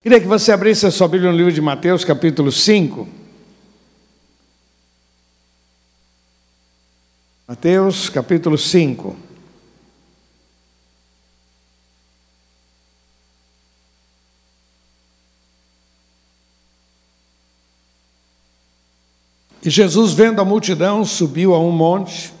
Queria 0.00 0.20
que 0.20 0.28
você 0.28 0.52
abrisse 0.52 0.86
a 0.86 0.92
sua 0.92 1.08
Bíblia 1.08 1.32
no 1.32 1.36
livro 1.36 1.52
de 1.52 1.60
Mateus, 1.60 2.04
capítulo 2.04 2.52
5. 2.52 3.08
Mateus, 7.48 8.08
capítulo 8.08 8.56
5. 8.56 9.16
E 19.64 19.68
Jesus, 19.68 20.12
vendo 20.12 20.40
a 20.40 20.44
multidão, 20.44 21.04
subiu 21.04 21.54
a 21.54 21.58
um 21.58 21.72
monte 21.72 22.32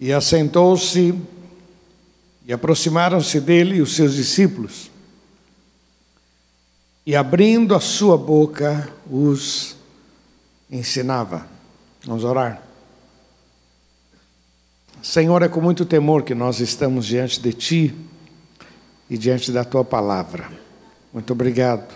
e 0.00 0.10
assentou-se, 0.10 1.14
e 2.46 2.52
aproximaram-se 2.52 3.38
dele 3.38 3.82
os 3.82 3.94
seus 3.94 4.14
discípulos 4.14 4.91
e 7.06 7.16
abrindo 7.16 7.74
a 7.74 7.80
sua 7.80 8.16
boca 8.16 8.88
os 9.10 9.76
ensinava. 10.70 11.46
Vamos 12.04 12.24
orar. 12.24 12.62
Senhor, 15.02 15.42
é 15.42 15.48
com 15.48 15.60
muito 15.60 15.84
temor 15.84 16.22
que 16.22 16.34
nós 16.34 16.60
estamos 16.60 17.06
diante 17.06 17.40
de 17.40 17.52
Ti 17.52 17.94
e 19.10 19.18
diante 19.18 19.50
da 19.50 19.64
Tua 19.64 19.84
palavra. 19.84 20.50
Muito 21.12 21.32
obrigado. 21.32 21.92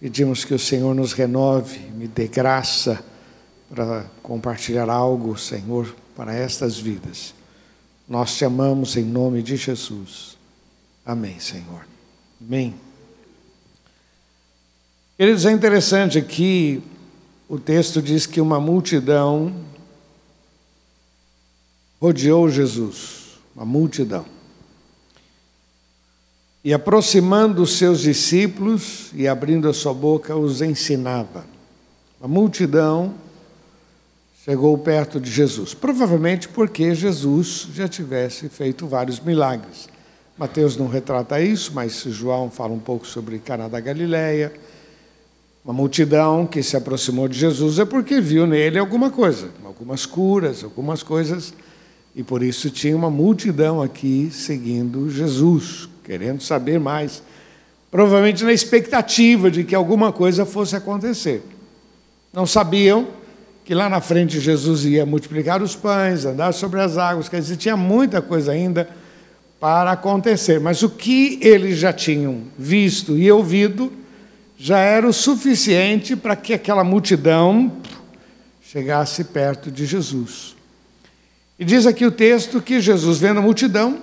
Pedimos 0.00 0.44
que 0.44 0.52
o 0.52 0.58
Senhor 0.58 0.94
nos 0.94 1.12
renove, 1.12 1.78
me 1.78 2.06
dê 2.06 2.26
graça 2.26 3.02
para 3.70 4.04
compartilhar 4.22 4.90
algo, 4.90 5.38
Senhor, 5.38 5.94
para 6.14 6.34
estas 6.34 6.78
vidas. 6.78 7.32
Nós 8.08 8.36
te 8.36 8.44
amamos 8.44 8.96
em 8.96 9.04
nome 9.04 9.42
de 9.42 9.56
Jesus. 9.56 10.36
Amém, 11.04 11.38
Senhor. 11.40 11.86
Amém. 12.40 12.85
Queridos, 15.18 15.46
é 15.46 15.50
interessante 15.50 16.20
que 16.20 16.82
o 17.48 17.58
texto 17.58 18.02
diz 18.02 18.26
que 18.26 18.38
uma 18.38 18.60
multidão 18.60 19.50
rodeou 21.98 22.50
Jesus, 22.50 23.38
uma 23.54 23.64
multidão. 23.64 24.26
E 26.62 26.74
aproximando 26.74 27.62
os 27.62 27.78
seus 27.78 28.00
discípulos 28.00 29.10
e 29.14 29.26
abrindo 29.26 29.70
a 29.70 29.72
sua 29.72 29.94
boca, 29.94 30.36
os 30.36 30.60
ensinava. 30.60 31.46
A 32.20 32.28
multidão 32.28 33.14
chegou 34.44 34.76
perto 34.76 35.18
de 35.18 35.30
Jesus, 35.30 35.72
provavelmente 35.72 36.46
porque 36.46 36.94
Jesus 36.94 37.68
já 37.72 37.88
tivesse 37.88 38.50
feito 38.50 38.86
vários 38.86 39.18
milagres. 39.18 39.88
Mateus 40.36 40.76
não 40.76 40.88
retrata 40.88 41.40
isso, 41.40 41.72
mas 41.74 42.02
João 42.02 42.50
fala 42.50 42.74
um 42.74 42.78
pouco 42.78 43.06
sobre 43.06 43.38
Caná 43.38 43.66
da 43.66 43.80
Galileia 43.80 44.52
uma 45.66 45.72
multidão 45.72 46.46
que 46.46 46.62
se 46.62 46.76
aproximou 46.76 47.26
de 47.26 47.36
Jesus 47.36 47.80
é 47.80 47.84
porque 47.84 48.20
viu 48.20 48.46
nele 48.46 48.78
alguma 48.78 49.10
coisa, 49.10 49.48
algumas 49.64 50.06
curas, 50.06 50.62
algumas 50.62 51.02
coisas, 51.02 51.52
e 52.14 52.22
por 52.22 52.40
isso 52.40 52.70
tinha 52.70 52.96
uma 52.96 53.10
multidão 53.10 53.82
aqui 53.82 54.30
seguindo 54.30 55.10
Jesus, 55.10 55.88
querendo 56.04 56.40
saber 56.40 56.78
mais, 56.78 57.20
provavelmente 57.90 58.44
na 58.44 58.52
expectativa 58.52 59.50
de 59.50 59.64
que 59.64 59.74
alguma 59.74 60.12
coisa 60.12 60.46
fosse 60.46 60.76
acontecer. 60.76 61.42
Não 62.32 62.46
sabiam 62.46 63.08
que 63.64 63.74
lá 63.74 63.88
na 63.88 64.00
frente 64.00 64.38
Jesus 64.38 64.84
ia 64.84 65.04
multiplicar 65.04 65.60
os 65.60 65.74
pães, 65.74 66.24
andar 66.24 66.52
sobre 66.52 66.80
as 66.80 66.96
águas, 66.96 67.28
quer 67.28 67.40
dizer, 67.40 67.56
tinha 67.56 67.76
muita 67.76 68.22
coisa 68.22 68.52
ainda 68.52 68.88
para 69.58 69.90
acontecer, 69.90 70.60
mas 70.60 70.84
o 70.84 70.90
que 70.90 71.40
eles 71.42 71.76
já 71.76 71.92
tinham 71.92 72.42
visto 72.56 73.18
e 73.18 73.32
ouvido, 73.32 74.05
já 74.58 74.78
era 74.78 75.06
o 75.06 75.12
suficiente 75.12 76.16
para 76.16 76.34
que 76.34 76.54
aquela 76.54 76.82
multidão 76.82 77.72
chegasse 78.62 79.24
perto 79.24 79.70
de 79.70 79.86
Jesus. 79.86 80.56
E 81.58 81.64
diz 81.64 81.86
aqui 81.86 82.04
o 82.04 82.10
texto 82.10 82.60
que 82.60 82.80
Jesus, 82.80 83.18
vendo 83.18 83.38
a 83.38 83.42
multidão, 83.42 84.02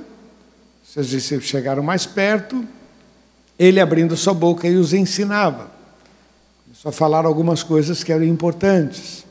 seus 0.83 1.07
discípulos 1.07 1.49
chegaram 1.49 1.81
mais 1.81 2.05
perto, 2.05 2.65
ele 3.57 3.79
abrindo 3.79 4.15
sua 4.15 4.33
boca 4.33 4.67
e 4.67 4.75
os 4.75 4.93
ensinava. 4.93 5.71
Começou 6.65 6.89
a 6.89 6.91
falar 6.91 7.25
algumas 7.25 7.63
coisas 7.63 8.03
que 8.03 8.11
eram 8.11 8.23
importantes. 8.25 9.25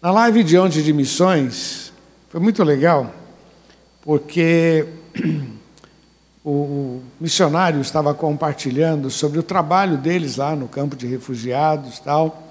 Na 0.00 0.10
live 0.10 0.42
de 0.42 0.56
ontem 0.58 0.82
de 0.82 0.92
missões, 0.92 1.92
foi 2.28 2.40
muito 2.40 2.62
legal, 2.62 3.14
porque 4.02 4.86
o 6.44 7.02
missionário 7.20 7.80
estava 7.80 8.14
compartilhando 8.14 9.10
sobre 9.10 9.38
o 9.38 9.42
trabalho 9.42 9.98
deles 9.98 10.36
lá 10.36 10.56
no 10.56 10.68
campo 10.68 10.96
de 10.96 11.06
refugiados 11.06 11.98
tal. 11.98 12.50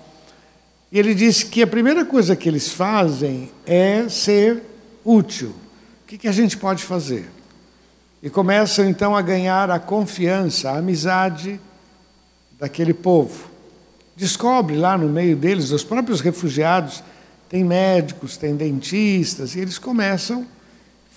E 0.92 1.00
ele 1.00 1.14
disse 1.16 1.46
que 1.48 1.62
a 1.62 1.68
primeira 1.68 2.06
coisa 2.06 2.36
que 2.36 2.48
eles 2.48 2.72
fazem 2.72 3.52
é 3.66 4.08
ser 4.10 4.64
útil. 5.04 5.56
O 6.04 6.18
que, 6.18 6.28
a 6.28 6.32
gente 6.32 6.58
pode 6.58 6.84
fazer? 6.84 7.30
E 8.22 8.30
começam 8.30 8.86
então 8.88 9.16
a 9.16 9.22
ganhar 9.22 9.70
a 9.70 9.80
confiança, 9.80 10.72
a 10.72 10.78
amizade 10.78 11.60
daquele 12.60 12.94
povo. 12.94 13.50
Descobre 14.16 14.76
lá 14.76 14.98
no 14.98 15.08
meio 15.08 15.36
deles, 15.38 15.72
os 15.72 15.84
próprios 15.84 16.20
refugiados, 16.20 17.04
tem 17.48 17.64
médicos, 17.64 18.38
tem 18.38 18.56
dentistas, 18.56 19.56
e 19.56 19.60
eles 19.60 19.78
começam 19.78 20.46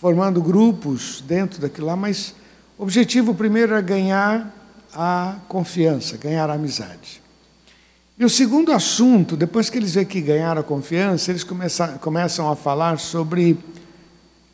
formando 0.00 0.41
grupos 0.43 1.22
dentro 1.27 1.61
daquilo 1.61 1.88
lá, 1.88 1.97
mas 1.97 2.34
o 2.78 2.83
objetivo 2.83 3.34
primeiro 3.34 3.75
é 3.75 3.83
ganhar 3.83 4.53
a 4.94 5.37
confiança, 5.49 6.16
ganhar 6.16 6.49
a 6.50 6.55
amizade. 6.55 7.22
E 8.19 8.25
o 8.25 8.28
segundo 8.31 8.72
assunto, 8.72 9.37
depois 9.37 9.71
que 9.71 9.78
eles 9.78 9.94
veem 9.94 10.06
que 10.06 10.21
ganharam 10.21 10.60
a 10.60 10.65
confiança, 10.65 11.31
eles 11.31 11.43
começam, 11.43 11.99
começam 11.99 12.50
a 12.50 12.55
falar 12.55 12.99
sobre 12.99 13.59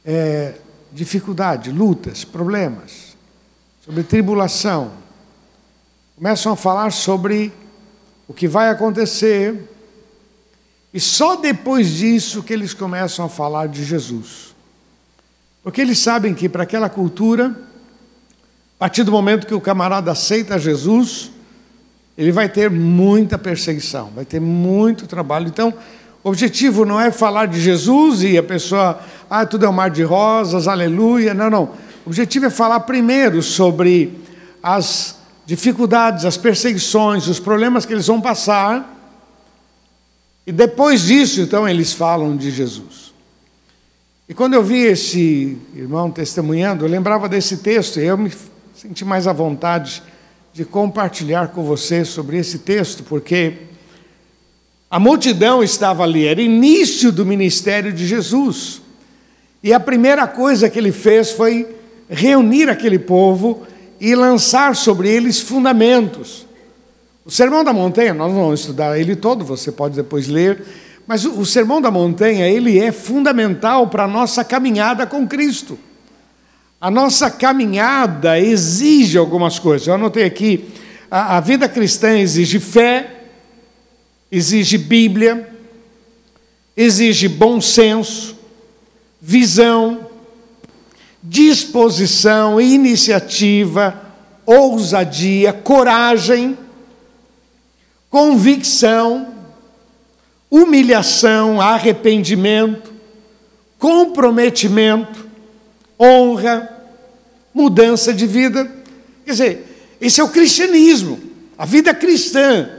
é, 0.05 0.55
dificuldade, 0.93 1.71
lutas, 1.71 2.25
problemas, 2.25 3.17
sobre 3.85 4.03
tribulação. 4.03 4.93
Começam 6.17 6.53
a 6.53 6.57
falar 6.57 6.93
sobre 6.93 7.53
o 8.27 8.33
que 8.33 8.49
vai 8.49 8.71
acontecer. 8.71 9.69
E 10.95 11.01
só 11.01 11.37
depois 11.37 11.89
disso 11.91 12.43
que 12.43 12.53
eles 12.53 12.73
começam 12.73 13.27
a 13.27 13.29
falar 13.29 13.69
de 13.69 13.85
Jesus. 13.85 14.55
Porque 15.63 15.81
eles 15.81 15.99
sabem 15.99 16.33
que 16.33 16.49
para 16.49 16.63
aquela 16.63 16.89
cultura, 16.89 17.68
a 18.79 18.85
partir 18.87 19.03
do 19.03 19.11
momento 19.11 19.45
que 19.45 19.55
o 19.55 19.61
camarada 19.61 20.13
aceita 20.13 20.57
Jesus, 20.57 21.33
ele 22.17 22.31
vai 22.31 22.49
ter 22.49 22.71
muita 22.71 23.37
perseguição, 23.37 24.13
vai 24.15 24.25
ter 24.25 24.41
muito 24.41 25.05
trabalho. 25.09 25.49
Então, 25.49 25.75
o 26.23 26.29
objetivo 26.29 26.85
não 26.85 27.01
é 27.01 27.11
falar 27.11 27.47
de 27.47 27.61
Jesus 27.61 28.23
e 28.23 28.39
a 28.39 28.43
pessoa, 28.43 29.01
ah, 29.29 29.45
tudo 29.45 29.67
é 29.67 29.69
um 29.69 29.73
mar 29.73 29.91
de 29.91 30.05
rosas, 30.05 30.69
aleluia. 30.69 31.35
Não, 31.35 31.51
não. 31.51 31.65
O 32.05 32.09
objetivo 32.11 32.47
é 32.47 32.51
falar 32.51 32.79
primeiro 32.81 33.43
sobre 33.43 34.17
as 34.63 35.17
dificuldades, 35.45 36.25
as 36.25 36.37
perseguições, 36.37 37.27
os 37.27 37.41
problemas 37.41 37.85
que 37.85 37.93
eles 37.93 38.07
vão 38.07 38.21
passar. 38.21 38.97
E 40.47 40.53
depois 40.53 41.03
disso, 41.03 41.41
então, 41.41 41.69
eles 41.69 41.93
falam 41.93 42.37
de 42.37 42.53
Jesus. 42.53 43.13
E 44.29 44.35
quando 44.35 44.55
eu 44.55 44.63
vi 44.63 44.83
esse 44.83 45.59
irmão 45.75 46.13
testemunhando, 46.13 46.85
eu 46.85 46.89
lembrava 46.89 47.29
desse 47.29 47.57
texto 47.57 47.99
e 47.99 48.05
eu 48.05 48.17
me 48.17 48.31
senti 48.81 49.05
mais 49.05 49.27
à 49.27 49.33
vontade 49.33 50.01
de 50.53 50.65
compartilhar 50.65 51.49
com 51.49 51.65
você 51.65 52.05
sobre 52.05 52.39
esse 52.39 52.61
texto, 52.61 53.03
porque 53.03 53.55
a 54.89 55.01
multidão 55.01 55.65
estava 55.65 56.05
ali, 56.05 56.29
era 56.29 56.41
início 56.41 57.11
do 57.11 57.27
ministério 57.27 57.93
de 57.93 58.07
Jesus. 58.07 58.81
E 59.65 59.73
a 59.73 59.81
primeira 59.81 60.29
coisa 60.29 60.71
que 60.71 60.79
ele 60.79 60.93
fez 60.93 61.33
foi 61.33 61.67
reunir 62.09 62.71
aquele 62.71 63.01
povo 63.01 63.67
e 64.01 64.15
lançar 64.15 64.77
sobre 64.77 65.09
eles 65.09 65.41
fundamentos. 65.41 66.47
O 67.25 67.33
Sermão 67.33 67.65
da 67.65 67.73
Montanha, 67.73 68.15
nós 68.15 68.33
não 68.33 68.43
vamos 68.43 68.61
estudar 68.61 68.97
ele 68.97 69.17
todo, 69.17 69.45
você 69.45 69.73
pode 69.73 69.97
depois 69.97 70.29
ler, 70.29 70.65
mas 71.05 71.25
o 71.25 71.45
Sermão 71.45 71.81
da 71.81 71.91
Montanha, 71.91 72.47
ele 72.47 72.79
é 72.79 72.93
fundamental 72.93 73.89
para 73.89 74.05
a 74.05 74.09
nossa 74.09 74.45
caminhada 74.45 75.05
com 75.05 75.27
Cristo. 75.27 75.77
A 76.81 76.91
nossa 76.91 77.29
caminhada 77.31 78.39
exige 78.39 79.19
algumas 79.19 79.59
coisas. 79.59 79.87
Eu 79.89 79.95
anotei 79.95 80.25
aqui: 80.25 80.65
a, 81.11 81.37
a 81.37 81.41
vida 81.41 81.69
cristã 81.69 82.17
exige 82.17 82.61
fé, 82.61 83.25
exige 84.31 84.79
Bíblia, 84.79 85.49
exige 86.77 87.27
bom 87.27 87.61
senso, 87.61 88.39
visão, 89.21 90.07
disposição, 91.21 92.61
iniciativa, 92.61 94.01
ousadia, 94.47 95.53
coragem, 95.53 96.57
convicção, 98.09 99.35
humilhação, 100.49 101.61
arrependimento, 101.61 102.93
comprometimento, 103.79 105.28
honra, 106.01 106.69
mudança 107.53 108.13
de 108.13 108.27
vida. 108.27 108.71
Quer 109.25 109.31
dizer, 109.31 109.65
Esse 110.01 110.21
é 110.21 110.25
o 110.25 110.29
cristianismo. 110.29 111.21
A 111.57 111.65
vida 111.65 111.93
cristã 111.93 112.71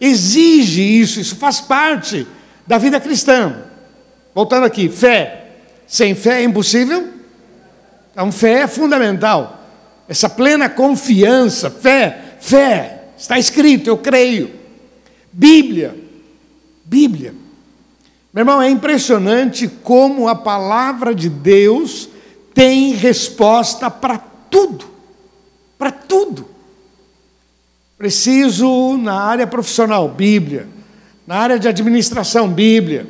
exige 0.00 0.82
isso, 0.82 1.20
isso 1.20 1.36
faz 1.36 1.60
parte 1.60 2.26
da 2.66 2.78
vida 2.78 2.98
cristã. 2.98 3.64
Voltando 4.34 4.64
aqui, 4.64 4.88
fé. 4.88 5.44
Sem 5.86 6.14
fé 6.14 6.40
é 6.40 6.44
impossível? 6.44 7.08
Então, 8.12 8.32
fé 8.32 8.62
é 8.62 8.66
fundamental. 8.66 9.64
Essa 10.08 10.28
plena 10.28 10.68
confiança, 10.68 11.70
fé, 11.70 12.36
fé, 12.40 13.04
está 13.16 13.38
escrito, 13.38 13.88
eu 13.88 13.98
creio. 13.98 14.50
Bíblia, 15.32 15.94
Bíblia. 16.84 17.34
Meu 18.32 18.42
irmão, 18.42 18.60
é 18.62 18.70
impressionante 18.70 19.68
como 19.68 20.28
a 20.28 20.34
palavra 20.34 21.14
de 21.14 21.28
Deus 21.28 22.08
tem 22.56 22.94
resposta 22.94 23.90
para 23.90 24.16
tudo. 24.16 24.86
Para 25.76 25.92
tudo. 25.92 26.48
Preciso 27.98 28.96
na 28.96 29.12
área 29.12 29.46
profissional, 29.46 30.08
Bíblia. 30.08 30.66
Na 31.26 31.36
área 31.36 31.58
de 31.58 31.68
administração, 31.68 32.48
Bíblia. 32.48 33.06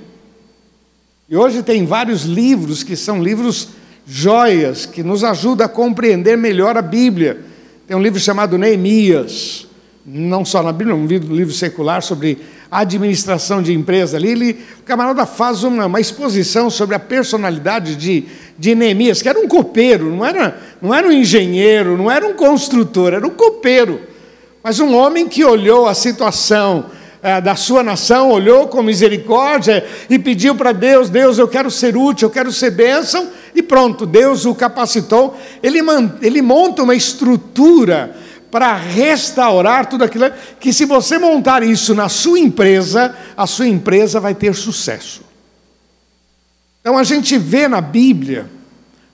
E 1.28 1.36
hoje 1.36 1.62
tem 1.62 1.86
vários 1.86 2.24
livros 2.24 2.82
que 2.82 2.96
são 2.96 3.22
livros 3.22 3.68
joias 4.04 4.84
que 4.84 5.04
nos 5.04 5.22
ajudam 5.22 5.64
a 5.64 5.68
compreender 5.68 6.36
melhor 6.36 6.76
a 6.76 6.82
Bíblia. 6.82 7.40
Tem 7.86 7.96
um 7.96 8.02
livro 8.02 8.18
chamado 8.18 8.58
Neemias, 8.58 9.68
não 10.04 10.44
só 10.44 10.60
na 10.60 10.72
Bíblia, 10.72 10.96
um 10.96 11.06
livro 11.06 11.52
secular 11.52 12.02
sobre 12.02 12.40
administração 12.70 13.62
de 13.62 13.72
empresa 13.72 14.16
ali. 14.16 14.30
Ele, 14.30 14.64
o 14.80 14.82
camarada 14.82 15.24
faz 15.26 15.62
uma, 15.62 15.86
uma 15.86 16.00
exposição 16.00 16.68
sobre 16.70 16.94
a 16.94 16.98
personalidade 16.98 17.96
de, 17.96 18.24
de 18.58 18.74
Neemias, 18.74 19.22
que 19.22 19.28
era 19.28 19.38
um 19.38 19.48
copeiro, 19.48 20.14
não 20.14 20.24
era, 20.24 20.58
não 20.80 20.94
era 20.94 21.06
um 21.06 21.12
engenheiro, 21.12 21.96
não 21.96 22.10
era 22.10 22.26
um 22.26 22.34
construtor, 22.34 23.12
era 23.12 23.26
um 23.26 23.30
copeiro. 23.30 24.00
Mas 24.62 24.80
um 24.80 24.94
homem 24.96 25.28
que 25.28 25.44
olhou 25.44 25.86
a 25.86 25.94
situação 25.94 26.86
é, 27.22 27.40
da 27.40 27.56
sua 27.56 27.82
nação, 27.82 28.30
olhou 28.30 28.68
com 28.68 28.82
misericórdia 28.82 29.84
e 30.08 30.18
pediu 30.18 30.54
para 30.54 30.72
Deus: 30.72 31.08
Deus, 31.08 31.38
eu 31.38 31.48
quero 31.48 31.70
ser 31.70 31.96
útil, 31.96 32.26
eu 32.26 32.32
quero 32.32 32.52
ser 32.52 32.70
bênção, 32.70 33.28
e 33.54 33.62
pronto, 33.62 34.04
Deus 34.04 34.44
o 34.44 34.54
capacitou. 34.54 35.36
Ele, 35.62 35.80
ele 36.22 36.42
monta 36.42 36.82
uma 36.82 36.94
estrutura 36.94 38.14
para 38.50 38.74
restaurar 38.74 39.86
tudo 39.86 40.04
aquilo 40.04 40.30
que, 40.58 40.72
se 40.72 40.84
você 40.84 41.18
montar 41.18 41.62
isso 41.62 41.94
na 41.94 42.08
sua 42.08 42.38
empresa, 42.38 43.14
a 43.36 43.46
sua 43.46 43.66
empresa 43.66 44.20
vai 44.20 44.34
ter 44.34 44.54
sucesso. 44.54 45.22
Então 46.80 46.96
a 46.96 47.04
gente 47.04 47.36
vê 47.36 47.66
na 47.66 47.80
Bíblia 47.80 48.48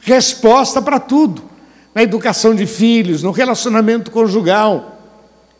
resposta 0.00 0.82
para 0.82 0.98
tudo, 1.00 1.42
na 1.94 2.02
educação 2.02 2.54
de 2.54 2.66
filhos, 2.66 3.22
no 3.22 3.30
relacionamento 3.30 4.10
conjugal. 4.10 5.00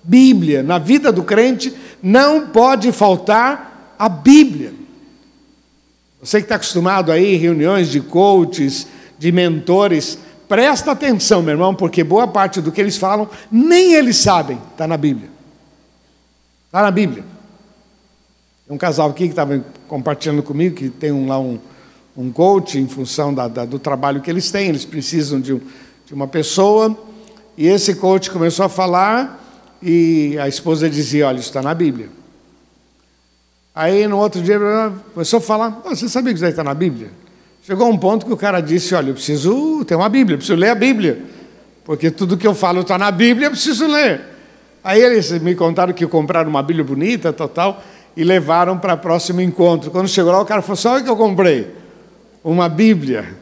Bíblia, 0.03 0.63
na 0.63 0.79
vida 0.79 1.13
do 1.13 1.23
crente, 1.23 1.73
não 2.03 2.49
pode 2.49 2.91
faltar 2.91 3.95
a 3.99 4.09
Bíblia. 4.09 4.75
Você 6.21 6.39
que 6.39 6.45
está 6.45 6.57
acostumado 6.57 7.11
aí, 7.11 7.37
reuniões 7.37 7.89
de 7.89 8.01
coaches, 8.01 8.87
de 9.19 9.33
mentores, 9.33 10.19
presta 10.53 10.93
atenção, 10.93 11.41
meu 11.41 11.53
irmão, 11.53 11.75
porque 11.75 12.05
boa 12.05 12.29
parte 12.29 12.61
do 12.61 12.71
que 12.71 12.79
eles 12.79 12.99
falam, 12.99 13.27
nem 13.51 13.95
eles 13.95 14.19
sabem, 14.19 14.59
está 14.71 14.87
na 14.87 14.99
Bíblia. 14.99 15.31
Está 16.67 16.83
na 16.83 16.91
Bíblia. 16.91 17.25
Um 18.69 18.77
casal 18.77 19.09
aqui 19.09 19.25
que 19.25 19.31
estava 19.31 19.65
compartilhando 19.89 20.43
comigo, 20.43 20.77
que 20.77 20.91
tem 20.91 21.11
um, 21.11 21.27
lá 21.27 21.41
um, 21.41 21.59
um 22.15 22.31
coach 22.31 22.79
em 22.79 22.87
função 22.87 23.33
da, 23.33 23.49
da, 23.49 23.65
do 23.65 23.79
trabalho 23.79 24.21
que 24.21 24.29
eles 24.29 24.51
têm, 24.51 24.69
eles 24.69 24.85
precisam 24.85 25.41
de, 25.41 25.59
de 26.05 26.13
uma 26.13 26.29
pessoa, 26.29 26.95
e 27.57 27.67
esse 27.67 27.95
coach 27.95 28.31
começou 28.31 28.67
a 28.67 28.69
falar 28.69 29.43
e 29.81 30.37
a 30.39 30.49
esposa 30.49 30.91
dizia: 30.91 31.29
Olha, 31.29 31.39
isso 31.39 31.49
está 31.49 31.63
na 31.63 31.73
Bíblia. 31.73 32.11
Aí 33.75 34.07
no 34.07 34.19
outro 34.19 34.43
dia 34.43 34.59
começou 35.15 35.39
a 35.39 35.41
falar: 35.41 35.81
Você 35.87 36.11
sabia 36.11 36.35
que 36.35 36.39
isso 36.39 36.45
está 36.45 36.63
na 36.63 36.75
Bíblia? 36.75 37.22
Chegou 37.65 37.89
um 37.89 37.97
ponto 37.97 38.27
que 38.27 38.33
o 38.33 38.37
cara 38.37 38.61
disse: 38.61 38.95
Olha, 38.95 39.11
eu 39.11 39.15
preciso 39.15 39.85
ter 39.85 39.95
uma 39.95 40.09
Bíblia, 40.09 40.35
eu 40.35 40.39
preciso 40.39 40.59
ler 40.59 40.71
a 40.71 40.75
Bíblia. 40.75 41.23
Porque 41.85 42.11
tudo 42.11 42.37
que 42.37 42.47
eu 42.47 42.55
falo 42.55 42.81
está 42.81 42.99
na 42.99 43.11
Bíblia, 43.11 43.47
eu 43.47 43.51
preciso 43.53 43.87
ler. 43.87 44.21
Aí 44.83 45.01
eles 45.01 45.31
me 45.41 45.55
contaram 45.55 45.93
que 45.93 46.07
compraram 46.07 46.51
uma 46.51 46.63
Bíblia 46.63 46.85
bonita, 46.85 47.33
total, 47.33 47.83
e 48.17 48.25
levaram 48.25 48.79
para 48.79 48.95
o 48.95 48.99
próximo 48.99 49.41
encontro. 49.41 49.93
Quando 49.93 50.09
chegou 50.09 50.33
lá, 50.33 50.41
o 50.41 50.45
cara 50.45 50.61
falou: 50.61 50.77
Sabe 50.77 51.01
o 51.01 51.05
que 51.05 51.11
eu 51.11 51.17
comprei? 51.17 51.73
Uma 52.43 52.69
Bíblia. 52.69 53.37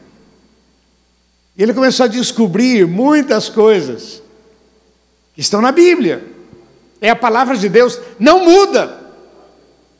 E 1.57 1.63
ele 1.63 1.73
começou 1.73 2.03
a 2.03 2.07
descobrir 2.07 2.87
muitas 2.87 3.49
coisas 3.49 4.21
que 5.33 5.41
estão 5.41 5.61
na 5.61 5.71
Bíblia. 5.71 6.23
É 7.01 7.09
a 7.09 7.15
palavra 7.15 7.57
de 7.57 7.67
Deus, 7.67 7.99
não 8.19 8.45
muda. 8.45 8.99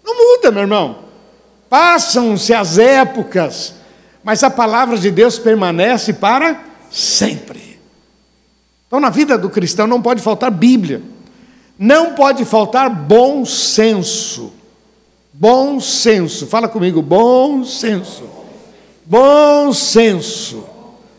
Não 0.06 0.16
muda, 0.16 0.52
meu 0.52 0.62
irmão. 0.62 1.06
Passam-se 1.68 2.54
as 2.54 2.78
épocas, 2.78 3.81
mas 4.24 4.44
a 4.44 4.50
palavra 4.50 4.98
de 4.98 5.10
Deus 5.10 5.40
permanece 5.40 6.14
para 6.14 6.62
sempre. 6.90 7.80
Então, 8.88 9.00
na 9.00 9.10
vida 9.10 9.38
do 9.38 9.50
cristão 9.50 9.88
não 9.88 10.02
pode 10.02 10.22
faltar 10.22 10.52
Bíblia, 10.52 11.02
não 11.80 12.14
pode 12.14 12.44
faltar 12.46 12.90
bom 12.90 13.46
senso. 13.46 14.54
Bom 15.34 15.80
senso, 15.80 16.46
fala 16.46 16.68
comigo, 16.68 17.02
bom 17.02 17.64
senso. 17.64 18.24
Bom 19.06 19.74
senso. 19.74 20.66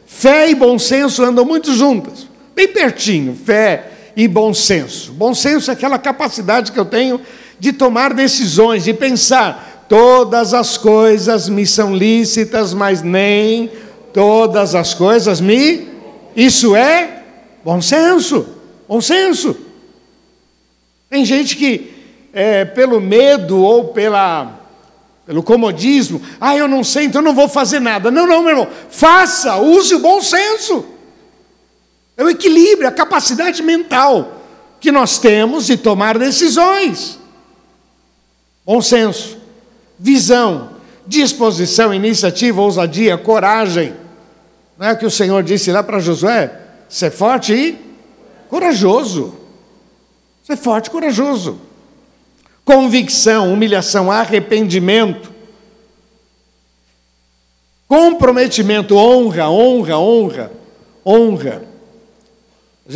Fé 0.07 0.51
e 0.51 0.55
bom 0.55 0.79
senso 0.79 1.25
andam 1.25 1.45
muito 1.45 1.75
juntas, 1.75 2.29
bem 2.55 2.69
pertinho. 2.69 3.35
Fé 3.35 3.91
e 4.15 4.29
bom 4.29 4.53
senso. 4.53 5.13
Bom 5.13 5.35
senso 5.35 5.71
é 5.71 5.75
aquela 5.75 5.99
capacidade 5.99 6.71
que 6.71 6.79
eu 6.79 6.85
tenho 6.85 7.21
de 7.59 7.73
tomar 7.73 8.13
decisões, 8.13 8.85
de 8.85 8.93
pensar, 8.93 9.72
todas 9.93 10.55
as 10.55 10.79
coisas 10.79 11.51
me 11.51 11.67
são 11.67 11.95
lícitas, 11.95 12.73
mas 12.73 13.03
nem 13.03 13.71
todas 14.11 14.75
as 14.75 14.95
coisas 14.95 15.39
me. 15.39 15.87
Isso 16.35 16.75
é 16.75 17.25
bom 17.63 17.79
senso. 17.83 18.47
Bom 18.89 19.03
senso. 19.03 19.55
Tem 21.11 21.27
gente 21.27 21.57
que, 21.57 21.93
é, 22.33 22.65
pelo 22.65 23.03
medo 23.03 23.59
ou 23.59 23.89
pela, 23.89 24.61
pelo 25.27 25.43
comodismo, 25.43 26.23
ah, 26.41 26.57
eu 26.57 26.67
não 26.67 26.83
sei, 26.83 27.05
então 27.05 27.21
não 27.21 27.35
vou 27.35 27.47
fazer 27.47 27.79
nada. 27.79 28.11
Não, 28.11 28.27
não, 28.27 28.41
meu 28.41 28.49
irmão, 28.49 28.69
faça, 28.89 29.57
use 29.57 29.95
o 29.95 29.99
bom 29.99 30.23
senso. 30.23 30.87
É 32.17 32.25
o 32.25 32.31
equilíbrio, 32.31 32.89
a 32.89 32.93
capacidade 32.93 33.63
mental 33.63 34.41
que 34.81 34.91
nós 34.91 35.19
temos 35.19 35.67
de 35.67 35.77
tomar 35.77 36.17
decisões. 36.17 37.19
Bom 38.65 38.81
senso, 38.81 39.42
visão, 40.03 40.71
disposição, 41.07 41.95
iniciativa, 41.95 42.61
ousadia, 42.61 43.17
coragem. 43.17 43.95
Não 44.77 44.89
é 44.89 44.93
o 44.93 44.99
que 44.99 45.07
o 45.07 45.11
Senhor 45.11 45.45
disse 45.45 45.71
lá 45.71 45.81
para 45.81 46.01
Josué? 46.01 46.59
Ser 46.89 47.13
forte 47.13 47.55
e 47.55 47.79
corajoso. 48.49 49.33
Ser 50.43 50.57
forte 50.57 50.89
e 50.89 50.91
corajoso. 50.91 51.61
Convicção, 52.65 53.53
humilhação, 53.53 54.11
arrependimento. 54.11 55.31
Comprometimento, 57.87 58.97
honra, 58.97 59.49
honra, 59.49 59.99
honra, 59.99 60.51
honra. 61.07 61.72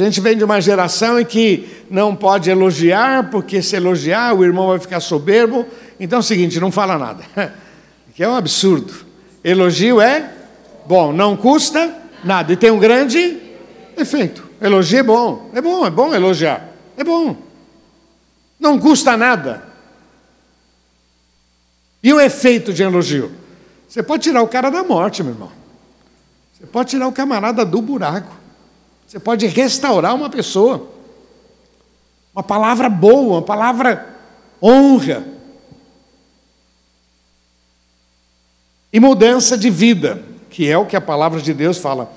A 0.01 0.05
gente 0.05 0.21
vem 0.21 0.37
de 0.37 0.45
uma 0.45 0.61
geração 0.61 1.19
em 1.19 1.25
que 1.25 1.69
não 1.91 2.15
pode 2.15 2.51
elogiar, 2.51 3.31
porque 3.31 3.63
se 3.63 3.77
elogiar 3.77 4.35
o 4.35 4.45
irmão 4.45 4.69
vai 4.69 4.79
ficar 4.79 5.01
soberbo. 5.01 5.65
Então 5.99 6.19
é 6.19 6.21
o 6.21 6.23
seguinte, 6.23 6.61
não 6.61 6.71
fala 6.71 6.99
nada. 6.99 7.25
Que 8.15 8.25
é 8.25 8.29
um 8.29 8.35
absurdo. 8.35 8.95
Elogio 9.45 10.01
é 10.01 10.33
bom, 10.87 11.13
não 11.13 11.37
custa 11.37 11.95
nada 12.25 12.51
e 12.51 12.57
tem 12.57 12.71
um 12.71 12.79
grande 12.79 13.39
efeito. 13.95 14.43
Elogio 14.59 15.01
é 15.01 15.03
bom, 15.03 15.51
é 15.53 15.61
bom, 15.61 15.87
é 15.87 15.91
bom 15.91 16.15
elogiar, 16.15 16.67
é 16.97 17.05
bom. 17.05 17.37
Não 18.59 18.79
custa 18.79 19.19
nada. 19.19 19.63
E 22.03 22.11
o 22.11 22.19
efeito 22.19 22.73
de 22.73 22.83
elogio? 22.83 23.31
Você 23.87 24.03
pode 24.03 24.23
tirar 24.23 24.41
o 24.41 24.49
cara 24.49 24.71
da 24.71 24.83
morte, 24.83 25.23
meu 25.23 25.33
irmão. 25.33 25.53
Você 26.55 26.67
pode 26.67 26.89
tirar 26.89 27.07
o 27.07 27.13
camarada 27.13 27.67
do 27.67 27.83
buraco. 27.83 28.46
Você 29.07 29.21
pode 29.21 29.47
restaurar 29.47 30.15
uma 30.15 30.29
pessoa. 30.29 30.91
Uma 32.35 32.43
palavra 32.43 32.89
boa, 32.89 33.37
uma 33.37 33.43
palavra 33.43 34.15
honra. 34.61 35.25
E 38.93 38.99
mudança 38.99 39.57
de 39.57 39.71
vida, 39.71 40.23
que 40.51 40.69
é 40.69 40.77
o 40.77 40.87
que 40.87 40.97
a 40.97 41.01
palavra 41.01 41.41
de 41.41 41.55
Deus 41.55 41.79
fala. 41.79 42.13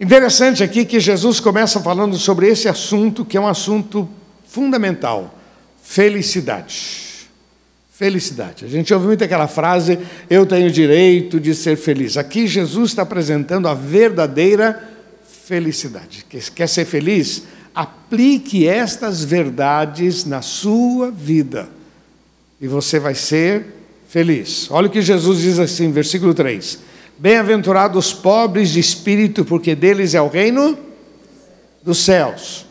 Interessante 0.00 0.64
aqui 0.64 0.84
que 0.84 0.98
Jesus 0.98 1.38
começa 1.40 1.80
falando 1.80 2.16
sobre 2.16 2.48
esse 2.48 2.68
assunto, 2.68 3.24
que 3.24 3.36
é 3.36 3.40
um 3.40 3.46
assunto 3.46 4.08
fundamental: 4.46 5.34
felicidade. 5.82 7.28
Felicidade. 7.92 8.64
A 8.64 8.68
gente 8.68 8.94
ouve 8.94 9.08
muito 9.08 9.22
aquela 9.22 9.46
frase: 9.46 9.98
eu 10.30 10.46
tenho 10.46 10.70
direito 10.70 11.38
de 11.38 11.54
ser 11.54 11.76
feliz. 11.76 12.16
Aqui 12.16 12.46
Jesus 12.46 12.90
está 12.90 13.02
apresentando 13.02 13.68
a 13.68 13.74
verdadeira 13.74 14.72
felicidade. 14.72 14.89
Quer 16.54 16.68
ser 16.68 16.84
feliz? 16.84 17.44
Aplique 17.74 18.66
estas 18.66 19.24
verdades 19.24 20.24
na 20.24 20.42
sua 20.42 21.10
vida 21.10 21.68
e 22.60 22.68
você 22.68 22.98
vai 22.98 23.14
ser 23.14 23.66
feliz. 24.08 24.70
Olha 24.70 24.88
o 24.88 24.90
que 24.90 25.00
Jesus 25.00 25.40
diz 25.40 25.58
assim, 25.58 25.90
versículo 25.90 26.34
3: 26.34 26.78
Bem-aventurados 27.18 28.06
os 28.06 28.12
pobres 28.12 28.70
de 28.70 28.80
espírito, 28.80 29.44
porque 29.44 29.74
deles 29.74 30.14
é 30.14 30.20
o 30.20 30.28
reino 30.28 30.78
dos 31.82 31.98
céus. 31.98 32.66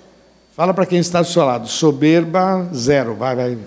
Fala 0.55 0.74
para 0.74 0.86
quem 0.86 1.00
está 1.00 1.21
do 1.21 1.27
seu 1.27 1.43
lado: 1.45 1.67
soberba, 1.67 2.69
zero. 2.75 3.15
Vai, 3.15 3.36
vai. 3.36 3.57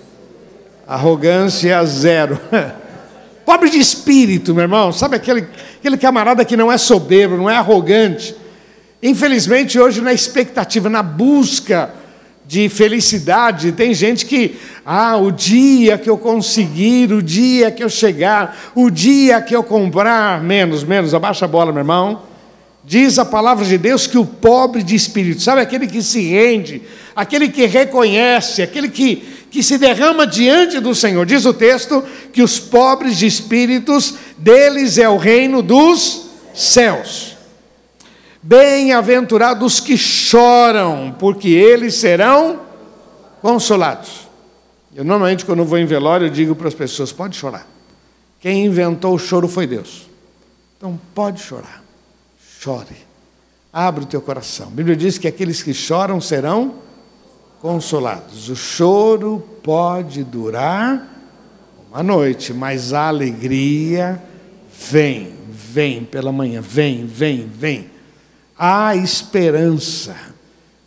Arrogância, 0.87 1.85
zero. 1.85 2.39
Pobre 3.45 3.71
de 3.71 3.79
espírito, 3.79 4.55
meu 4.55 4.63
irmão. 4.63 4.93
Sabe 4.93 5.17
aquele, 5.17 5.47
aquele 5.79 5.97
camarada 5.97 6.45
que 6.45 6.57
não 6.57 6.71
é 6.71 6.79
soberbo, 6.79 7.37
não 7.37 7.51
é 7.51 7.57
arrogante. 7.57 8.37
Infelizmente, 9.03 9.81
hoje, 9.81 10.01
na 10.01 10.13
expectativa, 10.13 10.89
na 10.89 11.03
busca 11.03 11.93
de 12.47 12.69
felicidade, 12.69 13.73
tem 13.73 13.93
gente 13.93 14.25
que, 14.25 14.57
ah, 14.87 15.17
o 15.17 15.33
dia 15.33 15.99
que 15.99 16.09
eu 16.09 16.17
conseguir, 16.17 17.13
o 17.13 17.21
dia 17.21 17.71
que 17.73 17.83
eu 17.83 17.89
chegar, 17.89 18.73
o 18.77 18.91
dia 18.91 19.41
que 19.41 19.57
eu 19.57 19.65
comprar, 19.65 20.41
menos, 20.41 20.85
menos, 20.85 21.15
abaixa 21.15 21.47
a 21.47 21.49
bola, 21.49 21.73
meu 21.73 21.81
irmão. 21.81 22.23
Diz 22.85 23.19
a 23.19 23.25
palavra 23.25 23.65
de 23.65 23.79
Deus 23.79 24.07
que 24.07 24.19
o 24.19 24.25
pobre 24.25 24.83
de 24.83 24.95
espírito, 24.95 25.41
sabe 25.41 25.61
aquele 25.61 25.87
que 25.87 26.03
se 26.03 26.21
rende, 26.31 26.83
aquele 27.15 27.49
que 27.49 27.67
reconhece, 27.67 28.63
aquele 28.63 28.89
que, 28.89 29.17
que 29.51 29.63
se 29.63 29.79
derrama 29.79 30.27
diante 30.27 30.79
do 30.79 30.95
Senhor. 30.95 31.25
Diz 31.27 31.45
o 31.45 31.55
texto 31.55 32.05
que 32.33 32.43
os 32.43 32.59
pobres 32.59 33.17
de 33.17 33.27
espíritos, 33.27 34.15
deles 34.37 34.99
é 34.99 35.09
o 35.09 35.17
reino 35.17 35.63
dos 35.63 36.27
céus. 36.55 37.32
Bem-aventurados 38.43 39.79
que 39.79 39.97
choram, 39.97 41.15
porque 41.17 41.49
eles 41.49 41.95
serão 41.95 42.61
consolados. 43.41 44.29
Eu 44.95 45.05
normalmente, 45.05 45.45
quando 45.45 45.65
vou 45.65 45.79
em 45.79 45.87
velório, 45.87 46.27
eu 46.27 46.31
digo 46.31 46.57
para 46.57 46.67
as 46.67 46.75
pessoas: 46.75 47.13
pode 47.13 47.37
chorar. 47.37 47.67
Quem 48.41 48.67
inventou 48.67 49.15
o 49.15 49.19
choro 49.19 49.47
foi 49.47 49.69
Deus. 49.69 50.09
Então 50.77 50.99
pode 51.15 51.41
chorar. 51.41 51.85
Chore. 52.59 52.97
Abre 53.73 54.03
o 54.03 54.07
teu 54.07 54.21
coração. 54.21 54.67
A 54.67 54.71
Bíblia 54.71 54.97
diz 54.97 55.17
que 55.17 55.29
aqueles 55.29 55.63
que 55.63 55.73
choram 55.73 56.21
serão 56.21 56.75
consolados. 57.61 58.49
O 58.49 58.57
choro 58.57 59.39
pode 59.63 60.25
durar 60.25 61.09
uma 61.89 62.03
noite, 62.03 62.53
mas 62.53 62.93
a 62.93 63.07
alegria 63.07 64.21
vem, 64.91 65.33
vem 65.49 66.05
pela 66.05 66.33
manhã, 66.33 66.61
vem, 66.61 67.07
vem, 67.07 67.47
vem. 67.47 67.92
Há 68.59 68.95
esperança. 68.97 70.17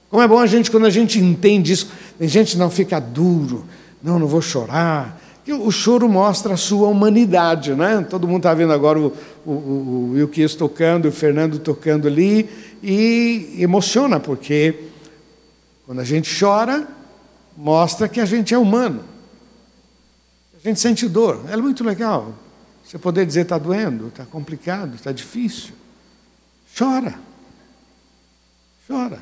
Como 0.09 0.21
é 0.21 0.27
bom 0.27 0.39
a 0.39 0.47
gente, 0.47 0.71
quando 0.71 0.85
a 0.85 0.89
gente 0.89 1.19
entende 1.19 1.73
isso, 1.73 1.89
a 2.19 2.25
gente 2.25 2.57
não 2.57 2.69
fica 2.69 2.99
duro, 2.99 3.65
não, 4.01 4.17
não 4.17 4.27
vou 4.27 4.41
chorar, 4.41 5.21
o 5.47 5.71
choro 5.71 6.09
mostra 6.09 6.55
a 6.55 6.57
sua 6.57 6.87
humanidade, 6.87 7.75
né? 7.75 8.05
Todo 8.09 8.27
mundo 8.27 8.37
está 8.37 8.53
vendo 8.53 8.73
agora 8.73 8.99
o, 8.99 9.13
o, 9.45 9.51
o 9.51 10.11
Wilkes 10.13 10.55
tocando, 10.55 11.07
o 11.07 11.11
Fernando 11.11 11.59
tocando 11.59 12.07
ali, 12.07 12.49
e 12.81 13.55
emociona, 13.59 14.19
porque 14.19 14.73
quando 15.85 15.99
a 15.99 16.03
gente 16.03 16.33
chora, 16.39 16.87
mostra 17.55 18.07
que 18.07 18.19
a 18.19 18.25
gente 18.25 18.53
é 18.53 18.57
humano. 18.57 19.03
A 20.59 20.67
gente 20.67 20.79
sente 20.79 21.07
dor. 21.07 21.45
É 21.47 21.55
muito 21.55 21.83
legal. 21.83 22.33
Você 22.83 22.97
poder 22.97 23.25
dizer 23.25 23.41
está 23.41 23.57
doendo, 23.57 24.07
está 24.07 24.25
complicado, 24.25 24.95
está 24.95 25.11
difícil. 25.11 25.73
Chora. 26.77 27.19
Chora. 28.87 29.21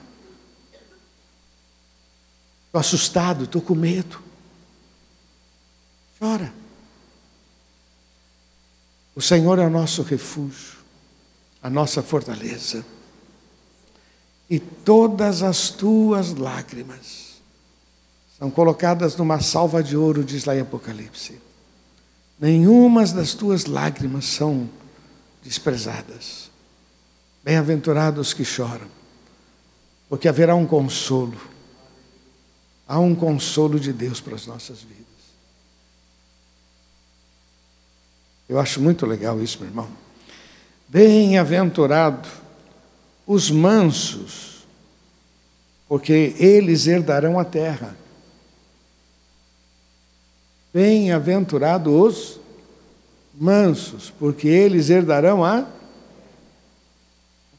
Estou 2.65 2.79
assustado, 2.79 3.43
estou 3.43 3.61
com 3.61 3.75
medo. 3.75 4.21
Ora, 6.19 6.53
o 9.15 9.21
Senhor 9.21 9.59
é 9.59 9.65
o 9.65 9.69
nosso 9.69 10.01
refúgio, 10.01 10.79
a 11.61 11.69
nossa 11.69 12.01
fortaleza. 12.01 12.85
E 14.49 14.59
todas 14.59 15.43
as 15.43 15.69
tuas 15.69 16.33
lágrimas 16.33 17.33
são 18.37 18.49
colocadas 18.49 19.15
numa 19.15 19.39
salva 19.39 19.83
de 19.83 19.95
ouro, 19.95 20.23
diz 20.23 20.45
lá 20.45 20.55
em 20.55 20.61
Apocalipse. 20.61 21.39
Nenhumas 22.39 23.13
das 23.13 23.33
tuas 23.33 23.65
lágrimas 23.65 24.25
são 24.25 24.69
desprezadas. 25.43 26.49
Bem-aventurados 27.43 28.33
que 28.33 28.43
choram, 28.43 28.87
porque 30.09 30.27
haverá 30.27 30.55
um 30.55 30.65
consolo. 30.65 31.39
Há 32.87 32.99
um 32.99 33.15
consolo 33.15 33.79
de 33.79 33.93
Deus 33.93 34.19
para 34.19 34.35
as 34.35 34.45
nossas 34.45 34.81
vidas. 34.81 35.03
Eu 38.47 38.59
acho 38.59 38.81
muito 38.81 39.05
legal 39.05 39.41
isso, 39.41 39.59
meu 39.59 39.69
irmão. 39.69 39.89
Bem-aventurado 40.87 42.27
os 43.25 43.49
mansos, 43.49 44.65
porque 45.87 46.35
eles 46.37 46.85
herdarão 46.85 47.39
a 47.39 47.45
terra. 47.45 47.97
Bem-aventurado 50.73 51.89
os 51.91 52.39
mansos, 53.33 54.11
porque 54.19 54.47
eles 54.47 54.89
herdarão 54.89 55.43
a 55.43 55.67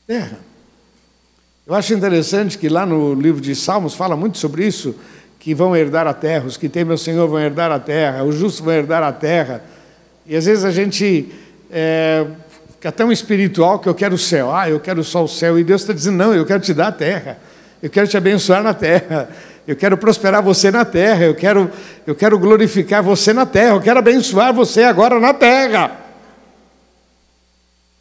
terra. 0.06 0.53
Eu 1.66 1.74
acho 1.74 1.94
interessante 1.94 2.58
que 2.58 2.68
lá 2.68 2.84
no 2.84 3.14
livro 3.14 3.40
de 3.40 3.54
Salmos 3.54 3.94
fala 3.94 4.14
muito 4.14 4.36
sobre 4.36 4.66
isso, 4.66 4.94
que 5.40 5.54
vão 5.54 5.74
herdar 5.74 6.06
a 6.06 6.12
terra, 6.12 6.44
os 6.44 6.58
que 6.58 6.68
temem 6.68 6.94
o 6.94 6.98
Senhor 6.98 7.26
vão 7.26 7.40
herdar 7.40 7.72
a 7.72 7.78
terra, 7.78 8.22
os 8.22 8.34
justos 8.34 8.62
vão 8.62 8.74
herdar 8.74 9.02
a 9.02 9.10
terra. 9.10 9.62
E 10.26 10.36
às 10.36 10.44
vezes 10.44 10.62
a 10.62 10.70
gente 10.70 11.32
é, 11.70 12.26
fica 12.72 12.92
tão 12.92 13.10
espiritual 13.10 13.78
que 13.78 13.88
eu 13.88 13.94
quero 13.94 14.14
o 14.14 14.18
céu. 14.18 14.54
Ah, 14.54 14.68
eu 14.68 14.78
quero 14.78 15.02
só 15.02 15.24
o 15.24 15.28
céu. 15.28 15.58
E 15.58 15.64
Deus 15.64 15.80
está 15.80 15.94
dizendo: 15.94 16.18
não, 16.18 16.34
eu 16.34 16.44
quero 16.44 16.60
te 16.60 16.74
dar 16.74 16.88
a 16.88 16.92
terra. 16.92 17.38
Eu 17.82 17.88
quero 17.88 18.06
te 18.06 18.16
abençoar 18.16 18.62
na 18.62 18.74
terra. 18.74 19.30
Eu 19.66 19.74
quero 19.74 19.96
prosperar 19.96 20.42
você 20.42 20.70
na 20.70 20.84
terra. 20.84 21.24
Eu 21.24 21.34
quero, 21.34 21.70
eu 22.06 22.14
quero 22.14 22.38
glorificar 22.38 23.02
você 23.02 23.32
na 23.32 23.46
terra. 23.46 23.76
Eu 23.76 23.80
quero 23.80 23.98
abençoar 23.98 24.52
você 24.52 24.82
agora 24.82 25.18
na 25.18 25.32
terra. 25.32 25.92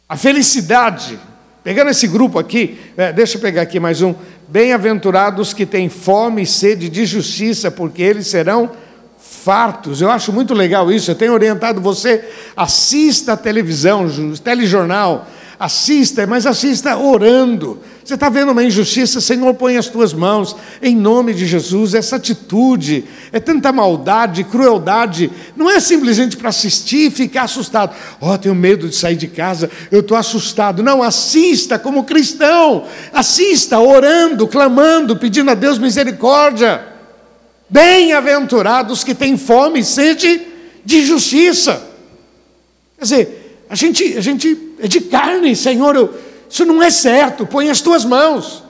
A 0.06 0.18
felicidade. 0.18 1.18
Pegando 1.64 1.90
esse 1.90 2.06
grupo 2.06 2.38
aqui, 2.38 2.78
é, 2.94 3.10
deixa 3.10 3.38
eu 3.38 3.40
pegar 3.40 3.62
aqui 3.62 3.80
mais 3.80 4.02
um. 4.02 4.14
Bem-aventurados 4.46 5.54
que 5.54 5.64
têm 5.64 5.88
fome 5.88 6.42
e 6.42 6.46
sede 6.46 6.90
de 6.90 7.06
justiça, 7.06 7.70
porque 7.70 8.02
eles 8.02 8.26
serão 8.26 8.70
fartos. 9.18 10.02
Eu 10.02 10.10
acho 10.10 10.30
muito 10.30 10.52
legal 10.52 10.92
isso. 10.92 11.10
Eu 11.10 11.14
tenho 11.14 11.32
orientado 11.32 11.80
você, 11.80 12.22
assista 12.54 13.32
a 13.32 13.36
televisão, 13.38 14.06
telejornal, 14.44 15.26
assista, 15.58 16.26
mas 16.26 16.44
assista 16.44 16.98
orando. 16.98 17.80
Você 18.04 18.14
está 18.14 18.28
vendo 18.28 18.52
uma 18.52 18.62
injustiça, 18.62 19.18
Senhor, 19.18 19.54
põe 19.54 19.78
as 19.78 19.86
tuas 19.86 20.12
mãos, 20.12 20.54
em 20.82 20.94
nome 20.94 21.32
de 21.32 21.46
Jesus. 21.46 21.94
Essa 21.94 22.16
atitude 22.16 23.04
é 23.32 23.40
tanta 23.40 23.72
maldade, 23.72 24.44
crueldade, 24.44 25.32
não 25.56 25.70
é 25.70 25.80
simplesmente 25.80 26.36
para 26.36 26.50
assistir 26.50 27.06
e 27.06 27.10
ficar 27.10 27.44
assustado. 27.44 27.96
Oh, 28.20 28.36
tenho 28.36 28.54
medo 28.54 28.90
de 28.90 28.94
sair 28.94 29.16
de 29.16 29.26
casa, 29.26 29.70
eu 29.90 30.00
estou 30.00 30.18
assustado. 30.18 30.82
Não, 30.82 31.02
assista 31.02 31.78
como 31.78 32.04
cristão, 32.04 32.84
assista 33.10 33.80
orando, 33.80 34.46
clamando, 34.46 35.16
pedindo 35.16 35.50
a 35.50 35.54
Deus 35.54 35.78
misericórdia. 35.78 36.84
Bem-aventurados 37.70 39.02
que 39.02 39.14
têm 39.14 39.38
fome 39.38 39.80
e 39.80 39.84
sede 39.84 40.42
de 40.84 41.06
justiça. 41.06 41.82
Quer 42.98 43.04
dizer, 43.04 43.64
a 43.70 43.74
gente, 43.74 44.18
a 44.18 44.20
gente 44.20 44.74
é 44.78 44.86
de 44.86 45.00
carne, 45.00 45.56
Senhor, 45.56 45.96
eu, 45.96 46.14
isso 46.54 46.64
não 46.64 46.80
é 46.80 46.88
certo, 46.88 47.44
põe 47.44 47.68
as 47.68 47.80
tuas 47.80 48.04
mãos. 48.04 48.62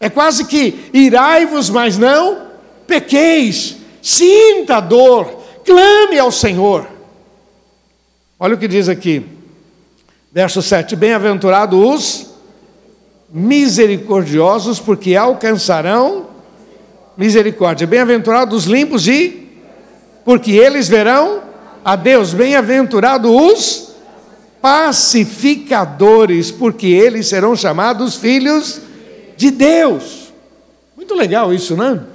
É 0.00 0.10
quase 0.10 0.44
que 0.44 0.90
irai-vos, 0.92 1.70
mas 1.70 1.96
não 1.96 2.48
pequeis, 2.84 3.76
sinta 4.02 4.78
a 4.78 4.80
dor, 4.80 5.40
clame 5.64 6.18
ao 6.18 6.32
Senhor. 6.32 6.84
Olha 8.40 8.56
o 8.56 8.58
que 8.58 8.66
diz 8.66 8.88
aqui, 8.88 9.24
verso 10.32 10.60
7: 10.60 10.96
Bem-aventurados 10.96 11.78
os 11.78 12.26
misericordiosos, 13.30 14.80
porque 14.80 15.14
alcançarão 15.14 16.26
misericórdia. 17.16 17.86
Bem-aventurados 17.86 18.64
os 18.64 18.68
limpos 18.68 19.04
de, 19.04 19.44
porque 20.24 20.50
eles 20.50 20.88
verão 20.88 21.40
a 21.84 21.94
Deus. 21.94 22.34
Bem-aventurados 22.34 23.30
os 23.30 23.85
pacificadores, 24.60 26.50
porque 26.50 26.86
eles 26.86 27.28
serão 27.28 27.54
chamados 27.54 28.16
filhos 28.16 28.80
de 29.36 29.50
Deus. 29.50 30.32
Muito 30.96 31.14
legal 31.14 31.52
isso, 31.52 31.76
não? 31.76 32.06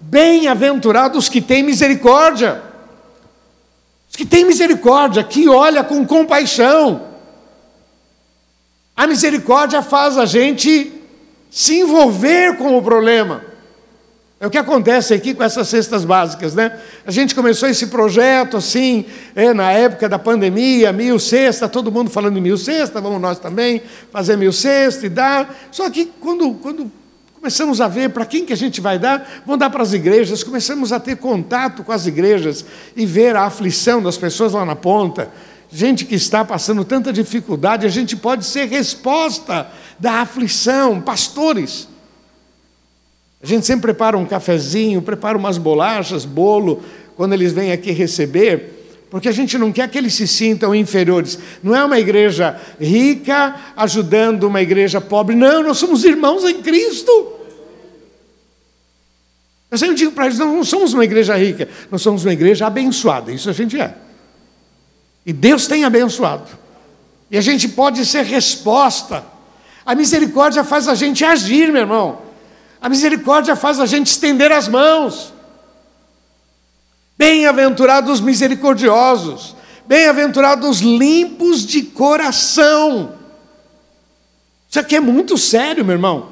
Bem-aventurados 0.00 1.28
que 1.28 1.40
têm 1.40 1.62
misericórdia. 1.62 2.62
Os 4.08 4.16
que 4.16 4.24
têm 4.24 4.44
misericórdia, 4.44 5.22
que 5.22 5.48
olha 5.48 5.84
com 5.84 6.06
compaixão. 6.06 7.02
A 8.96 9.06
misericórdia 9.06 9.82
faz 9.82 10.16
a 10.16 10.24
gente 10.24 10.92
se 11.50 11.80
envolver 11.80 12.56
com 12.56 12.76
o 12.76 12.82
problema. 12.82 13.47
É 14.40 14.46
o 14.46 14.50
que 14.50 14.58
acontece 14.58 15.12
aqui 15.12 15.34
com 15.34 15.42
essas 15.42 15.66
cestas 15.66 16.04
básicas, 16.04 16.54
né? 16.54 16.78
A 17.04 17.10
gente 17.10 17.34
começou 17.34 17.68
esse 17.68 17.88
projeto 17.88 18.56
assim, 18.56 19.04
é, 19.34 19.52
na 19.52 19.72
época 19.72 20.08
da 20.08 20.16
pandemia, 20.16 20.92
mil 20.92 21.18
cestas, 21.18 21.68
todo 21.68 21.90
mundo 21.90 22.08
falando 22.08 22.38
em 22.38 22.40
mil 22.40 22.56
cestas, 22.56 23.02
vamos 23.02 23.20
nós 23.20 23.40
também 23.40 23.82
fazer 24.12 24.36
mil 24.36 24.52
cestas 24.52 25.02
e 25.02 25.08
dar. 25.08 25.52
Só 25.72 25.90
que 25.90 26.04
quando, 26.20 26.54
quando 26.54 26.88
começamos 27.34 27.80
a 27.80 27.88
ver 27.88 28.10
para 28.10 28.24
quem 28.24 28.44
que 28.44 28.52
a 28.52 28.56
gente 28.56 28.80
vai 28.80 28.96
dar, 28.96 29.42
vamos 29.44 29.58
dar 29.58 29.70
para 29.70 29.82
as 29.82 29.92
igrejas, 29.92 30.44
começamos 30.44 30.92
a 30.92 31.00
ter 31.00 31.16
contato 31.16 31.82
com 31.82 31.90
as 31.90 32.06
igrejas 32.06 32.64
e 32.94 33.04
ver 33.04 33.34
a 33.34 33.42
aflição 33.42 34.00
das 34.00 34.16
pessoas 34.16 34.52
lá 34.52 34.64
na 34.64 34.76
ponta. 34.76 35.32
Gente 35.68 36.04
que 36.04 36.14
está 36.14 36.44
passando 36.44 36.84
tanta 36.84 37.12
dificuldade, 37.12 37.84
a 37.84 37.90
gente 37.90 38.14
pode 38.14 38.44
ser 38.44 38.68
resposta 38.68 39.66
da 39.98 40.20
aflição, 40.20 41.00
pastores 41.00 41.88
a 43.42 43.46
gente 43.46 43.64
sempre 43.64 43.82
prepara 43.82 44.18
um 44.18 44.26
cafezinho, 44.26 45.00
prepara 45.00 45.38
umas 45.38 45.58
bolachas, 45.58 46.24
bolo, 46.24 46.82
quando 47.16 47.34
eles 47.34 47.52
vêm 47.52 47.70
aqui 47.70 47.92
receber, 47.92 48.78
porque 49.10 49.28
a 49.28 49.32
gente 49.32 49.56
não 49.56 49.72
quer 49.72 49.88
que 49.88 49.96
eles 49.96 50.14
se 50.14 50.26
sintam 50.26 50.74
inferiores. 50.74 51.38
Não 51.62 51.74
é 51.74 51.84
uma 51.84 51.98
igreja 51.98 52.60
rica 52.80 53.54
ajudando 53.76 54.44
uma 54.44 54.60
igreja 54.60 55.00
pobre, 55.00 55.36
não, 55.36 55.62
nós 55.62 55.78
somos 55.78 56.04
irmãos 56.04 56.44
em 56.44 56.60
Cristo. 56.60 57.32
Eu 59.70 59.78
sempre 59.78 59.94
digo 59.94 60.12
para 60.12 60.26
eles: 60.26 60.38
não, 60.38 60.56
não 60.56 60.64
somos 60.64 60.92
uma 60.92 61.04
igreja 61.04 61.36
rica, 61.36 61.68
nós 61.90 62.02
somos 62.02 62.24
uma 62.24 62.32
igreja 62.32 62.66
abençoada, 62.66 63.32
isso 63.32 63.48
a 63.48 63.52
gente 63.52 63.80
é. 63.80 63.94
E 65.24 65.32
Deus 65.32 65.66
tem 65.66 65.84
abençoado. 65.84 66.48
E 67.30 67.36
a 67.36 67.40
gente 67.40 67.68
pode 67.68 68.04
ser 68.04 68.24
resposta. 68.24 69.24
A 69.84 69.94
misericórdia 69.94 70.64
faz 70.64 70.88
a 70.88 70.94
gente 70.94 71.24
agir, 71.24 71.70
meu 71.70 71.82
irmão. 71.82 72.27
A 72.80 72.88
misericórdia 72.88 73.56
faz 73.56 73.80
a 73.80 73.86
gente 73.86 74.06
estender 74.06 74.52
as 74.52 74.68
mãos. 74.68 75.32
Bem-aventurados 77.16 78.14
os 78.14 78.20
misericordiosos, 78.20 79.56
bem-aventurados 79.86 80.68
os 80.68 80.80
limpos 80.80 81.66
de 81.66 81.82
coração. 81.82 83.12
Isso 84.70 84.78
aqui 84.78 84.94
é 84.94 85.00
muito 85.00 85.36
sério, 85.36 85.84
meu 85.84 85.94
irmão, 85.94 86.28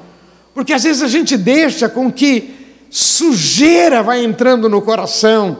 porque 0.53 0.71
às 0.71 0.83
vezes 0.83 1.01
a 1.01 1.07
gente 1.07 1.35
deixa 1.35 1.89
com 1.89 2.11
que 2.11 2.55
sujeira 2.89 4.01
vai 4.01 4.23
entrando 4.23 4.69
no 4.69 4.81
coração 4.81 5.57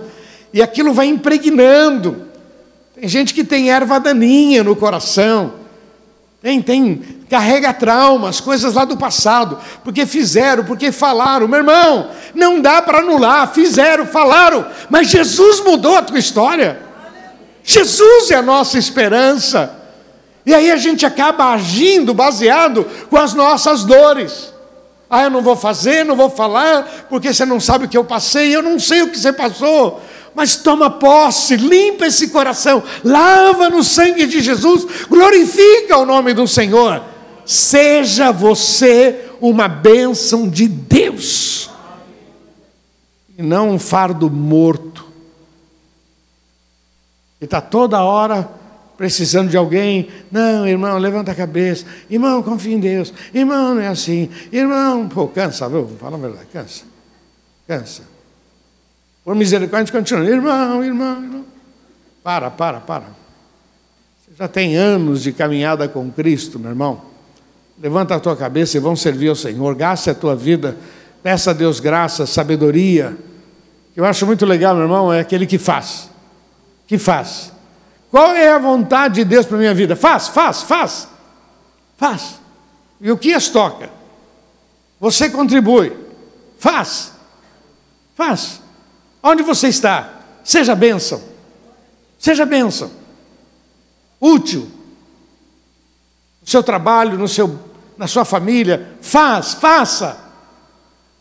e 0.53 0.62
aquilo 0.62 0.94
vai 0.94 1.08
impregnando. 1.08 2.27
Tem 2.96 3.10
gente 3.10 3.34
que 3.34 3.44
tem 3.44 3.70
erva 3.70 4.00
daninha 4.00 4.63
no 4.63 4.75
coração. 4.75 5.53
Tem, 6.48 6.62
tem, 6.62 7.04
carrega 7.30 7.74
traumas, 7.74 8.39
coisas 8.39 8.74
lá 8.74 8.86
do 8.86 8.96
passado, 8.96 9.60
porque 9.84 10.06
fizeram, 10.06 10.63
porque 10.63 10.94
falaram. 10.94 11.46
Meu 11.46 11.60
irmão, 11.60 12.10
não 12.34 12.62
dá 12.62 12.82
para 12.82 13.00
anular, 13.00 13.51
fizeram, 13.51 14.06
falaram, 14.06 14.66
mas 14.89 15.10
Jesus 15.10 15.60
mudou 15.60 15.98
a 15.98 16.01
tua 16.01 16.18
história. 16.18 16.80
Jesus 17.66 18.32
é 18.32 18.36
a 18.36 18.42
nossa 18.42 18.77
esperança. 18.77 19.75
E 20.46 20.56
aí 20.56 20.72
a 20.72 20.77
gente 20.77 21.06
acaba 21.06 21.51
agindo 21.51 22.13
baseado 22.13 22.88
com 23.10 23.18
as 23.18 23.34
nossas 23.34 23.84
dores. 23.84 24.54
Ah, 25.10 25.24
eu 25.24 25.30
não 25.30 25.42
vou 25.42 25.58
fazer, 25.58 26.06
não 26.06 26.16
vou 26.16 26.30
falar, 26.30 27.08
porque 27.10 27.34
você 27.34 27.44
não 27.44 27.60
sabe 27.60 27.88
o 27.88 27.89
que 27.89 27.98
eu 27.98 28.06
passei, 28.06 28.56
eu 28.56 28.62
não 28.62 28.80
sei 28.80 29.01
o 29.01 29.10
que 29.10 29.20
você 29.20 29.34
passou 29.34 30.01
mas 30.38 30.56
toma 30.56 30.88
posse, 30.88 31.56
limpa 31.56 32.06
esse 32.06 32.27
coração, 32.27 32.84
lava 33.03 33.72
no 33.72 33.84
sangue 33.84 34.27
de 34.27 34.39
Jesus, 34.39 34.86
glorifica 35.10 35.98
o 35.98 36.06
nome 36.06 36.32
do 36.32 36.48
Senhor. 36.48 37.03
Seja 37.44 38.32
você 38.32 39.32
uma 39.41 39.67
bênção 39.67 40.48
de 40.48 40.67
Deus, 40.67 41.72
e 43.36 43.41
não 43.41 43.72
um 43.72 43.79
fardo 43.79 44.29
morto, 44.29 45.08
que 47.39 47.45
está 47.45 47.60
toda 47.60 48.04
hora 48.04 48.47
precisando 48.95 49.50
de 49.50 49.58
alguém. 49.58 50.08
Não, 50.32 50.67
irmão, 50.67 51.00
levanta 51.00 51.32
a 51.32 51.36
cabeça. 51.36 51.86
Irmão, 52.10 52.43
confia 52.43 52.76
em 52.76 52.80
Deus. 52.80 53.12
Irmão, 53.34 53.73
não 53.73 53.82
é 53.82 53.88
assim. 53.88 54.30
Irmão, 54.52 55.08
pô, 55.08 55.28
cansa, 55.28 55.67
viu? 55.67 55.88
Fala 56.00 56.15
a 56.15 56.19
verdade, 56.19 56.47
cansa. 56.52 56.84
Cansa. 57.67 58.16
Por 59.28 59.36
misericórdia, 59.36 59.92
continua. 59.92 60.24
Irmão, 60.24 60.82
irmão, 60.82 61.22
irmão. 61.22 61.46
Para, 62.24 62.50
para, 62.50 62.80
para. 62.80 63.08
Você 64.22 64.32
já 64.38 64.48
tem 64.48 64.78
anos 64.78 65.22
de 65.22 65.34
caminhada 65.34 65.86
com 65.90 66.10
Cristo, 66.10 66.58
meu 66.58 66.70
irmão. 66.70 67.02
Levanta 67.78 68.16
a 68.16 68.22
tua 68.22 68.38
cabeça 68.38 68.78
e 68.78 68.80
vamos 68.80 69.02
servir 69.02 69.28
ao 69.28 69.36
Senhor. 69.36 69.76
Gaste 69.76 70.10
a 70.10 70.16
tua 70.16 70.34
vida. 70.34 70.78
Peça 71.22 71.52
a 71.52 71.54
Deus 71.54 71.82
graça, 71.82 72.26
sabedoria. 72.26 73.18
Eu 73.98 74.06
acho 74.06 74.26
muito 74.26 74.46
legal, 74.46 74.74
meu 74.74 74.86
irmão, 74.86 75.12
é 75.12 75.20
aquele 75.20 75.46
que 75.46 75.58
faz. 75.58 76.10
Que 76.88 76.98
faz. 76.98 77.52
Qual 78.10 78.32
é 78.32 78.50
a 78.54 78.58
vontade 78.58 79.16
de 79.16 79.26
Deus 79.26 79.46
para 79.46 79.58
a 79.58 79.60
minha 79.60 79.74
vida? 79.74 79.94
Faz, 79.98 80.30
faz, 80.30 80.62
faz. 80.62 81.06
Faz. 81.98 82.40
E 83.02 83.12
o 83.12 83.18
que 83.18 83.34
as 83.34 83.50
toca? 83.50 83.90
Você 85.02 85.30
contribui. 85.30 85.92
Faz. 86.58 87.12
Faz. 88.16 88.62
Onde 89.21 89.43
você 89.43 89.67
está? 89.67 90.21
Seja 90.43 90.75
bênção. 90.75 91.21
Seja 92.17 92.45
bênção. 92.45 92.91
Útil. 94.19 94.62
No 96.41 96.47
seu 96.47 96.63
trabalho, 96.63 97.17
no 97.17 97.27
seu, 97.27 97.60
na 97.97 98.08
sua 98.08 98.23
família. 98.23 98.93
Faz, 99.01 99.53
faça. 99.56 100.25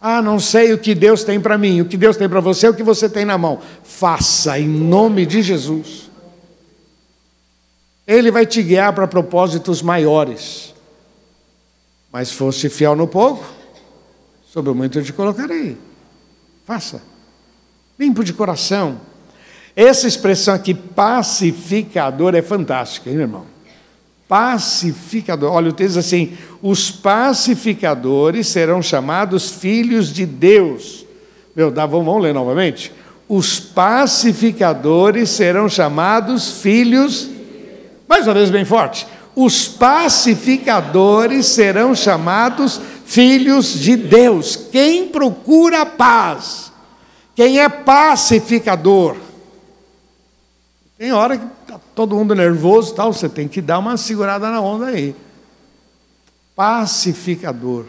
Ah, 0.01 0.23
não 0.23 0.39
sei 0.39 0.73
o 0.73 0.79
que 0.79 0.95
Deus 0.95 1.25
tem 1.25 1.41
para 1.41 1.59
mim, 1.59 1.81
o 1.81 1.87
que 1.87 1.97
Deus 1.97 2.17
tem 2.17 2.29
para 2.29 2.41
você, 2.41 2.69
o 2.69 2.75
que 2.75 2.83
você 2.83 3.09
tem 3.09 3.25
na 3.25 3.37
mão. 3.37 3.61
Faça 3.83 4.59
em 4.59 4.69
nome 4.69 5.27
de 5.27 5.43
Jesus. 5.43 6.11
Ele 8.07 8.31
vai 8.31 8.47
te 8.47 8.63
guiar 8.63 8.93
para 8.93 9.09
propósitos 9.09 9.83
maiores. 9.83 10.75
Mas 12.13 12.31
fosse 12.31 12.69
fiel 12.69 12.95
no 12.95 13.09
pouco, 13.09 13.45
sobre 14.49 14.71
o 14.71 14.75
muito 14.75 14.99
eu 14.99 15.05
te 15.05 15.13
colocarei. 15.13 15.77
Faça 16.65 17.16
limpo 17.99 18.23
de 18.23 18.33
coração. 18.33 19.01
Essa 19.75 20.07
expressão 20.09 20.55
aqui, 20.55 20.73
pacificador, 20.73 22.35
é 22.35 22.43
fantástica, 22.43 23.11
hein, 23.11 23.17
meu 23.17 23.27
irmão? 23.27 23.47
Pacificador. 24.29 25.53
Olha, 25.53 25.69
o 25.69 25.73
texto 25.73 25.95
diz 25.95 26.07
assim: 26.07 26.37
os 26.63 26.91
pacificadores 26.91 28.49
serão 28.49 28.83
chamados 28.83 29.51
filhos 29.51 30.13
de 30.13 30.25
Deus. 30.25 31.05
Meu, 31.55 31.71
dá, 31.71 31.87
vamos, 31.87 32.07
vamos 32.07 32.23
ler 32.23 32.35
novamente? 32.35 32.93
Os 33.29 33.61
pacificadores 33.61 35.31
serão 35.31 35.69
chamados 35.69 36.61
filhos. 36.61 37.29
Mais 38.09 38.27
uma 38.27 38.35
vez, 38.35 38.51
bem 38.51 38.65
forte. 38.65 39.07
Os 39.35 39.69
pacificadores 39.69 41.47
serão 41.47 41.95
chamados 41.95 42.81
filhos 43.05 43.79
de 43.79 43.97
Deus. 43.97 44.57
Quem 44.73 45.09
procura 45.09 45.85
paz 45.85 46.73
quem 47.37 47.61
é 47.61 47.69
pacificador? 47.69 49.15
Tem 50.97 51.13
hora 51.13 51.37
que 51.37 51.45
está 51.45 51.79
todo 51.95 52.17
mundo 52.17 52.35
nervoso 52.35 52.95
tal, 52.95 53.13
você 53.13 53.29
tem 53.29 53.47
que 53.47 53.61
dar 53.61 53.79
uma 53.79 53.99
segurada 53.99 54.51
na 54.51 54.59
onda 54.63 54.87
aí. 54.87 55.15
Pacificador. 56.55 57.85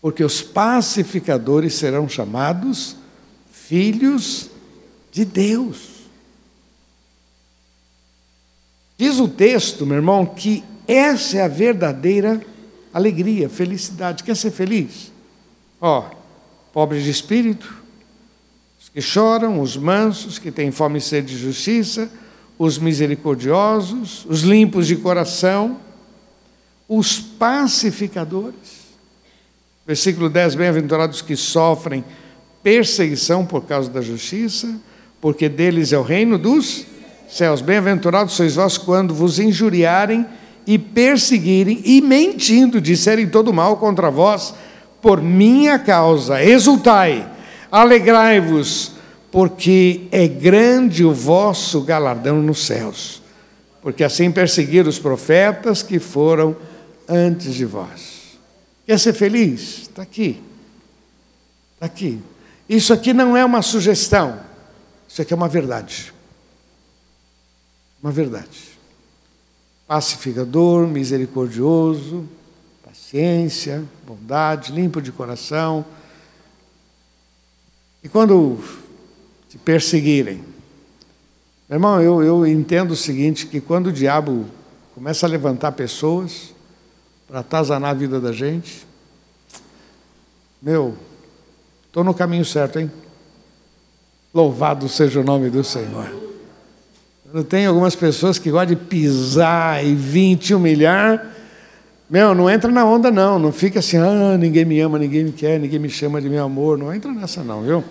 Porque 0.00 0.22
os 0.22 0.40
pacificadores 0.40 1.74
serão 1.74 2.08
chamados 2.08 2.96
filhos 3.50 4.48
de 5.10 5.24
Deus. 5.24 5.88
Diz 8.96 9.18
o 9.18 9.26
texto, 9.26 9.84
meu 9.84 9.96
irmão, 9.96 10.24
que 10.24 10.62
essa 10.86 11.38
é 11.38 11.42
a 11.42 11.48
verdadeira 11.48 12.40
alegria, 12.94 13.48
felicidade. 13.48 14.22
Quer 14.22 14.36
ser 14.36 14.52
feliz? 14.52 15.10
Ó, 15.80 16.21
pobres 16.72 17.04
de 17.04 17.10
espírito, 17.10 17.82
os 18.80 18.88
que 18.88 19.00
choram, 19.00 19.60
os 19.60 19.76
mansos, 19.76 20.38
que 20.38 20.50
têm 20.50 20.70
fome 20.70 20.98
e 20.98 21.02
sede 21.02 21.34
de 21.34 21.38
justiça, 21.38 22.10
os 22.58 22.78
misericordiosos, 22.78 24.24
os 24.28 24.42
limpos 24.42 24.86
de 24.86 24.96
coração, 24.96 25.78
os 26.88 27.18
pacificadores. 27.18 28.82
Versículo 29.86 30.30
10: 30.30 30.54
Bem-aventurados 30.54 31.20
que 31.20 31.36
sofrem 31.36 32.04
perseguição 32.62 33.44
por 33.44 33.64
causa 33.64 33.90
da 33.90 34.00
justiça, 34.00 34.80
porque 35.20 35.48
deles 35.48 35.92
é 35.92 35.98
o 35.98 36.02
reino 36.02 36.38
dos 36.38 36.86
céus. 37.28 37.60
Bem-aventurados 37.60 38.34
sois 38.34 38.54
vós 38.54 38.78
quando 38.78 39.14
vos 39.14 39.38
injuriarem 39.38 40.26
e 40.66 40.78
perseguirem 40.78 41.82
e 41.84 42.00
mentindo 42.00 42.80
disserem 42.80 43.28
todo 43.28 43.52
mal 43.52 43.76
contra 43.78 44.10
vós 44.10 44.54
por 45.02 45.20
minha 45.20 45.78
causa. 45.78 46.42
Exultai, 46.42 47.30
alegrai-vos, 47.70 48.92
porque 49.30 50.06
é 50.10 50.26
grande 50.26 51.04
o 51.04 51.12
vosso 51.12 51.82
galardão 51.82 52.40
nos 52.40 52.64
céus. 52.64 53.20
Porque 53.82 54.04
assim 54.04 54.30
perseguiram 54.30 54.88
os 54.88 54.98
profetas 54.98 55.82
que 55.82 55.98
foram 55.98 56.56
antes 57.08 57.52
de 57.52 57.64
vós. 57.64 58.38
Quer 58.86 58.98
ser 58.98 59.12
feliz? 59.12 59.82
Está 59.82 60.02
aqui. 60.02 60.40
Está 61.74 61.86
aqui. 61.86 62.22
Isso 62.68 62.92
aqui 62.92 63.12
não 63.12 63.36
é 63.36 63.44
uma 63.44 63.60
sugestão, 63.60 64.40
isso 65.08 65.20
aqui 65.20 65.32
é 65.32 65.36
uma 65.36 65.48
verdade. 65.48 66.12
Uma 68.02 68.10
verdade. 68.10 68.78
Pacificador, 69.86 70.86
misericordioso, 70.86 72.26
paciência, 72.92 73.82
bondade, 74.06 74.70
limpo 74.70 75.00
de 75.00 75.10
coração. 75.10 75.82
E 78.04 78.08
quando 78.08 78.62
te 79.48 79.56
perseguirem, 79.56 80.44
meu 81.70 81.76
irmão, 81.76 82.02
eu, 82.02 82.22
eu 82.22 82.46
entendo 82.46 82.90
o 82.90 82.96
seguinte: 82.96 83.46
que 83.46 83.62
quando 83.62 83.86
o 83.86 83.92
diabo 83.92 84.44
começa 84.94 85.24
a 85.24 85.28
levantar 85.28 85.72
pessoas 85.72 86.54
para 87.26 87.40
atazanar 87.40 87.92
a 87.92 87.94
vida 87.94 88.20
da 88.20 88.30
gente, 88.30 88.86
meu, 90.60 90.94
estou 91.86 92.04
no 92.04 92.12
caminho 92.12 92.44
certo, 92.44 92.78
hein? 92.78 92.92
Louvado 94.34 94.86
seja 94.86 95.18
o 95.20 95.24
nome 95.24 95.48
do 95.48 95.64
Senhor. 95.64 96.14
Quando 97.24 97.42
tem 97.42 97.64
algumas 97.64 97.96
pessoas 97.96 98.38
que 98.38 98.50
gostam 98.50 98.76
de 98.76 98.76
pisar 98.76 99.82
e 99.82 99.94
vir 99.94 100.36
te 100.36 100.54
humilhar, 100.54 101.31
meu, 102.12 102.34
não 102.34 102.50
entra 102.50 102.70
na 102.70 102.84
onda 102.84 103.10
não, 103.10 103.38
não 103.38 103.50
fica 103.50 103.78
assim, 103.78 103.96
ah, 103.96 104.36
ninguém 104.36 104.66
me 104.66 104.78
ama, 104.78 104.98
ninguém 104.98 105.24
me 105.24 105.32
quer, 105.32 105.58
ninguém 105.58 105.78
me 105.78 105.88
chama 105.88 106.20
de 106.20 106.28
meu 106.28 106.44
amor, 106.44 106.76
não 106.76 106.92
entra 106.94 107.10
nessa 107.10 107.42
não, 107.42 107.62
viu? 107.62 107.82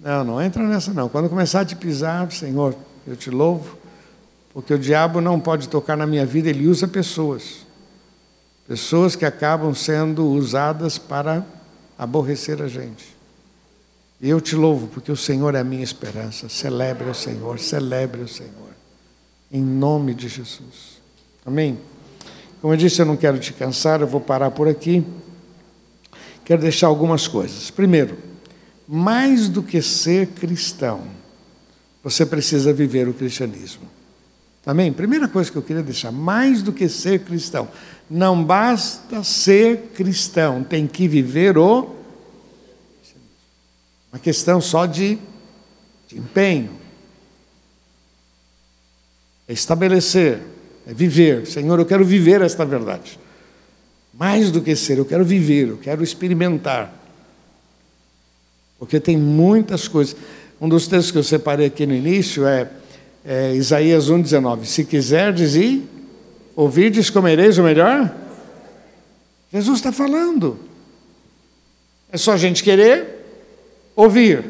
Não, 0.00 0.22
não 0.22 0.40
entra 0.40 0.62
nessa 0.62 0.94
não. 0.94 1.08
Quando 1.08 1.28
começar 1.28 1.62
a 1.62 1.64
te 1.64 1.74
pisar, 1.74 2.30
Senhor, 2.30 2.76
eu 3.04 3.16
te 3.16 3.28
louvo, 3.28 3.76
porque 4.54 4.72
o 4.72 4.78
diabo 4.78 5.20
não 5.20 5.40
pode 5.40 5.68
tocar 5.68 5.96
na 5.96 6.06
minha 6.06 6.24
vida, 6.24 6.48
ele 6.48 6.68
usa 6.68 6.86
pessoas. 6.86 7.66
Pessoas 8.68 9.16
que 9.16 9.24
acabam 9.24 9.74
sendo 9.74 10.24
usadas 10.24 10.96
para 10.96 11.44
aborrecer 11.98 12.62
a 12.62 12.68
gente. 12.68 13.16
E 14.20 14.30
eu 14.30 14.40
te 14.40 14.54
louvo, 14.54 14.86
porque 14.86 15.10
o 15.10 15.16
Senhor 15.16 15.56
é 15.56 15.58
a 15.58 15.64
minha 15.64 15.82
esperança. 15.82 16.48
Celebre 16.48 17.10
o 17.10 17.14
Senhor, 17.14 17.58
celebre 17.58 18.20
o 18.20 18.28
Senhor. 18.28 18.52
Em 19.50 19.60
nome 19.60 20.14
de 20.14 20.28
Jesus. 20.28 21.00
Amém? 21.44 21.78
Como 22.60 22.72
eu 22.72 22.76
disse, 22.76 23.00
eu 23.00 23.06
não 23.06 23.16
quero 23.16 23.38
te 23.38 23.52
cansar, 23.52 24.00
eu 24.00 24.06
vou 24.06 24.20
parar 24.20 24.50
por 24.50 24.68
aqui. 24.68 25.04
Quero 26.44 26.62
deixar 26.62 26.86
algumas 26.86 27.28
coisas. 27.28 27.70
Primeiro, 27.70 28.18
mais 28.86 29.48
do 29.48 29.62
que 29.62 29.82
ser 29.82 30.28
cristão, 30.28 31.02
você 32.02 32.24
precisa 32.24 32.72
viver 32.72 33.06
o 33.08 33.14
cristianismo. 33.14 33.86
Amém? 34.64 34.92
Primeira 34.92 35.28
coisa 35.28 35.50
que 35.50 35.56
eu 35.56 35.62
queria 35.62 35.82
deixar, 35.82 36.10
mais 36.10 36.62
do 36.62 36.72
que 36.72 36.88
ser 36.88 37.20
cristão, 37.20 37.68
não 38.10 38.42
basta 38.42 39.22
ser 39.22 39.92
cristão, 39.94 40.64
tem 40.64 40.86
que 40.86 41.06
viver 41.06 41.56
o. 41.56 41.96
Uma 44.12 44.18
questão 44.18 44.60
só 44.60 44.86
de, 44.86 45.18
de 46.06 46.18
empenho. 46.18 46.70
É 49.46 49.52
estabelecer, 49.52 50.42
é 50.88 50.94
viver. 50.94 51.46
Senhor, 51.46 51.78
eu 51.78 51.86
quero 51.86 52.04
viver 52.04 52.40
esta 52.40 52.64
verdade. 52.64 53.20
Mais 54.12 54.50
do 54.50 54.60
que 54.60 54.74
ser, 54.74 54.98
eu 54.98 55.04
quero 55.04 55.24
viver, 55.24 55.68
eu 55.68 55.76
quero 55.76 56.02
experimentar. 56.02 56.92
Porque 58.78 58.98
tem 58.98 59.16
muitas 59.16 59.86
coisas. 59.86 60.16
Um 60.60 60.68
dos 60.68 60.88
textos 60.88 61.12
que 61.12 61.18
eu 61.18 61.22
separei 61.22 61.66
aqui 61.66 61.86
no 61.86 61.94
início 61.94 62.46
é, 62.46 62.68
é 63.24 63.54
Isaías 63.54 64.10
1,19. 64.10 64.64
Se 64.64 64.84
quiserdes 64.84 65.54
ir 65.54 65.88
Ouvides, 66.58 67.08
comereis 67.08 67.56
o 67.56 67.62
melhor? 67.62 68.12
Jesus 69.52 69.78
está 69.78 69.92
falando. 69.92 70.58
É 72.10 72.16
só 72.16 72.32
a 72.32 72.36
gente 72.36 72.64
querer 72.64 73.06
ouvir, 73.94 74.44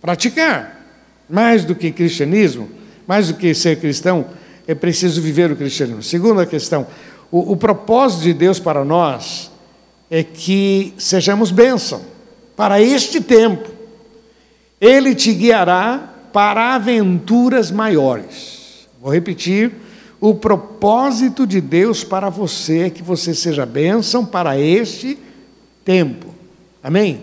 praticar. 0.00 0.88
Mais 1.28 1.66
do 1.66 1.74
que 1.74 1.92
cristianismo, 1.92 2.70
mais 3.06 3.28
do 3.28 3.34
que 3.34 3.52
ser 3.52 3.78
cristão, 3.78 4.26
é 4.68 4.74
preciso 4.74 5.22
viver 5.22 5.50
o 5.50 5.56
cristianismo. 5.56 6.02
Segunda 6.02 6.44
questão, 6.44 6.86
o, 7.32 7.52
o 7.52 7.56
propósito 7.56 8.24
de 8.24 8.34
Deus 8.34 8.60
para 8.60 8.84
nós 8.84 9.50
é 10.10 10.22
que 10.22 10.92
sejamos 10.98 11.50
bênção 11.50 12.02
para 12.54 12.80
este 12.80 13.18
tempo. 13.20 13.66
Ele 14.78 15.14
te 15.14 15.32
guiará 15.32 16.14
para 16.32 16.74
aventuras 16.74 17.70
maiores. 17.70 18.86
Vou 19.00 19.10
repetir 19.10 19.72
o 20.20 20.34
propósito 20.34 21.46
de 21.46 21.60
Deus 21.60 22.04
para 22.04 22.28
você 22.28 22.80
é 22.80 22.90
que 22.90 23.02
você 23.02 23.34
seja 23.34 23.64
bênção 23.64 24.26
para 24.26 24.58
este 24.58 25.18
tempo. 25.82 26.34
Amém? 26.82 27.22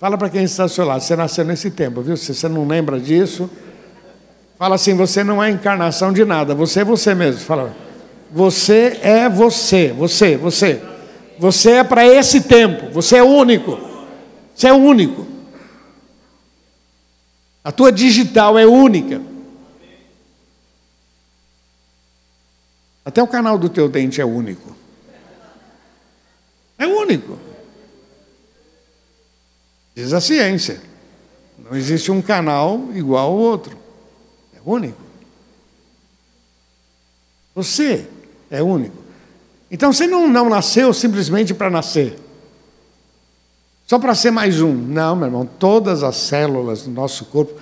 Fala 0.00 0.18
para 0.18 0.30
quem 0.30 0.42
está 0.42 0.64
ao 0.64 0.68
seu 0.68 0.84
lado, 0.84 1.02
você 1.02 1.14
nasceu 1.14 1.44
nesse 1.44 1.70
tempo, 1.70 2.00
viu? 2.00 2.16
Se 2.16 2.34
você 2.34 2.48
não 2.48 2.66
lembra 2.66 2.98
disso, 2.98 3.48
fala 4.58 4.74
assim: 4.74 4.94
você 4.94 5.22
não 5.22 5.42
é 5.42 5.50
encarnação 5.50 6.12
de 6.12 6.24
nada, 6.24 6.54
você 6.54 6.80
é 6.80 6.84
você 6.84 7.14
mesmo. 7.14 7.40
Fala, 7.40 7.74
você 8.30 8.98
é 9.02 9.28
você, 9.28 9.92
você, 9.92 10.36
você. 10.36 10.82
Você 11.38 11.70
é 11.70 11.84
para 11.84 12.06
esse 12.06 12.42
tempo, 12.42 12.90
você 12.90 13.16
é 13.18 13.22
único. 13.22 13.78
Você 14.54 14.66
é 14.66 14.72
único. 14.72 15.26
A 17.62 17.70
tua 17.70 17.92
digital 17.92 18.58
é 18.58 18.66
única. 18.66 19.22
Até 23.04 23.22
o 23.22 23.26
canal 23.26 23.56
do 23.56 23.68
teu 23.68 23.88
dente 23.88 24.20
é 24.20 24.24
único. 24.24 24.76
É 26.76 26.86
único. 26.86 27.38
Diz 29.94 30.12
a 30.12 30.20
ciência. 30.20 30.80
Não 31.58 31.76
existe 31.76 32.10
um 32.10 32.20
canal 32.20 32.88
igual 32.94 33.28
ao 33.28 33.36
outro. 33.36 33.78
Único. 34.70 35.00
Você 37.54 38.06
é 38.50 38.62
único. 38.62 38.96
Então 39.70 39.92
você 39.92 40.06
não, 40.06 40.28
não 40.28 40.48
nasceu 40.48 40.92
simplesmente 40.92 41.54
para 41.54 41.70
nascer. 41.70 42.18
Só 43.86 43.98
para 43.98 44.14
ser 44.14 44.30
mais 44.30 44.60
um. 44.60 44.74
Não, 44.74 45.16
meu 45.16 45.26
irmão, 45.26 45.48
todas 45.58 46.02
as 46.02 46.16
células 46.16 46.82
do 46.82 46.90
nosso 46.90 47.24
corpo 47.26 47.58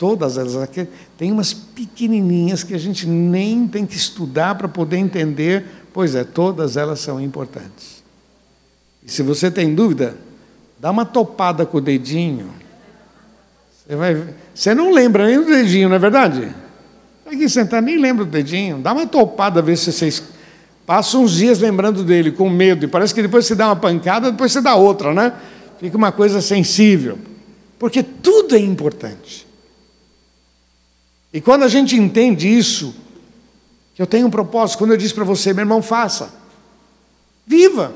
todas 0.00 0.38
elas 0.38 0.56
aqui, 0.56 0.88
tem 1.18 1.30
umas 1.30 1.52
pequenininhas 1.52 2.64
que 2.64 2.72
a 2.72 2.78
gente 2.78 3.06
nem 3.06 3.68
tem 3.68 3.84
que 3.84 3.94
estudar 3.94 4.54
para 4.54 4.66
poder 4.66 4.96
entender, 4.96 5.66
pois 5.92 6.14
é, 6.14 6.24
todas 6.24 6.78
elas 6.78 7.00
são 7.00 7.20
importantes. 7.20 8.02
E 9.04 9.10
se 9.10 9.22
você 9.22 9.50
tem 9.50 9.74
dúvida, 9.74 10.16
dá 10.78 10.90
uma 10.90 11.04
topada 11.04 11.66
com 11.66 11.76
o 11.76 11.80
dedinho. 11.82 12.50
Você, 14.54 14.74
não 14.74 14.92
lembra 14.92 15.26
nem 15.26 15.38
do 15.38 15.46
dedinho, 15.46 15.88
não 15.88 15.96
é 15.96 15.98
verdade? 15.98 16.48
Aqui 17.26 17.48
sentado, 17.48 17.84
nem 17.84 17.98
lembra 17.98 18.24
do 18.24 18.30
dedinho. 18.30 18.78
Dá 18.78 18.92
uma 18.92 19.06
topada, 19.06 19.60
ver 19.60 19.76
se 19.76 19.92
vocês 19.92 20.22
passam 20.86 21.24
uns 21.24 21.32
dias 21.32 21.58
lembrando 21.58 22.04
dele, 22.04 22.30
com 22.30 22.48
medo. 22.48 22.84
E 22.84 22.88
parece 22.88 23.14
que 23.14 23.22
depois 23.22 23.46
você 23.46 23.54
dá 23.54 23.66
uma 23.66 23.76
pancada, 23.76 24.30
depois 24.30 24.52
você 24.52 24.60
dá 24.60 24.74
outra, 24.76 25.12
né? 25.12 25.32
Fica 25.78 25.96
uma 25.96 26.12
coisa 26.12 26.40
sensível. 26.40 27.18
Porque 27.78 28.02
tudo 28.02 28.54
é 28.54 28.58
importante. 28.58 29.46
E 31.32 31.40
quando 31.40 31.62
a 31.64 31.68
gente 31.68 31.96
entende 31.96 32.48
isso, 32.48 32.94
que 33.94 34.02
eu 34.02 34.06
tenho 34.06 34.26
um 34.26 34.30
propósito, 34.30 34.78
quando 34.78 34.92
eu 34.92 34.96
disse 34.96 35.14
para 35.14 35.24
você, 35.24 35.52
meu 35.52 35.62
irmão, 35.62 35.82
faça. 35.82 36.32
Viva. 37.46 37.92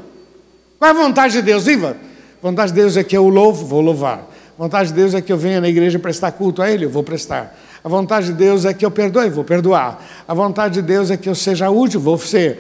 Qual 0.79 0.89
é 0.89 0.95
a 0.95 0.97
vontade 0.97 1.35
de 1.35 1.43
Deus? 1.43 1.65
Viva. 1.65 1.97
A 2.43 2.47
vontade 2.47 2.73
de 2.73 2.81
Deus 2.81 2.97
é 2.97 3.05
que 3.05 3.17
eu 3.17 3.29
louvo, 3.29 3.67
vou 3.67 3.81
louvar. 3.81 4.34
A 4.59 4.63
vontade 4.63 4.91
de 4.91 4.95
Deus 4.95 5.15
é 5.15 5.21
que 5.21 5.33
eu 5.33 5.37
venha 5.37 5.61
na 5.61 5.69
igreja 5.69 5.99
prestar 5.99 6.33
culto 6.33 6.63
a 6.63 6.71
Ele, 6.71 6.85
eu 6.85 6.91
vou 6.91 7.03
prestar. 7.03 7.59
A 7.83 7.89
vontade 7.89 8.29
de 8.29 8.33
Deus 8.33 8.65
é 8.65 8.73
que 8.73 8.85
eu 8.85 8.91
perdoe, 8.91 9.29
vou 9.29 9.45
perdoar. 9.45 10.03
A 10.27 10.33
vontade 10.33 10.75
de 10.75 10.83
Deus 10.83 11.11
é 11.11 11.17
que 11.17 11.29
eu 11.29 11.35
seja 11.35 11.69
útil, 11.71 12.01
vou 12.01 12.17
ser. 12.19 12.59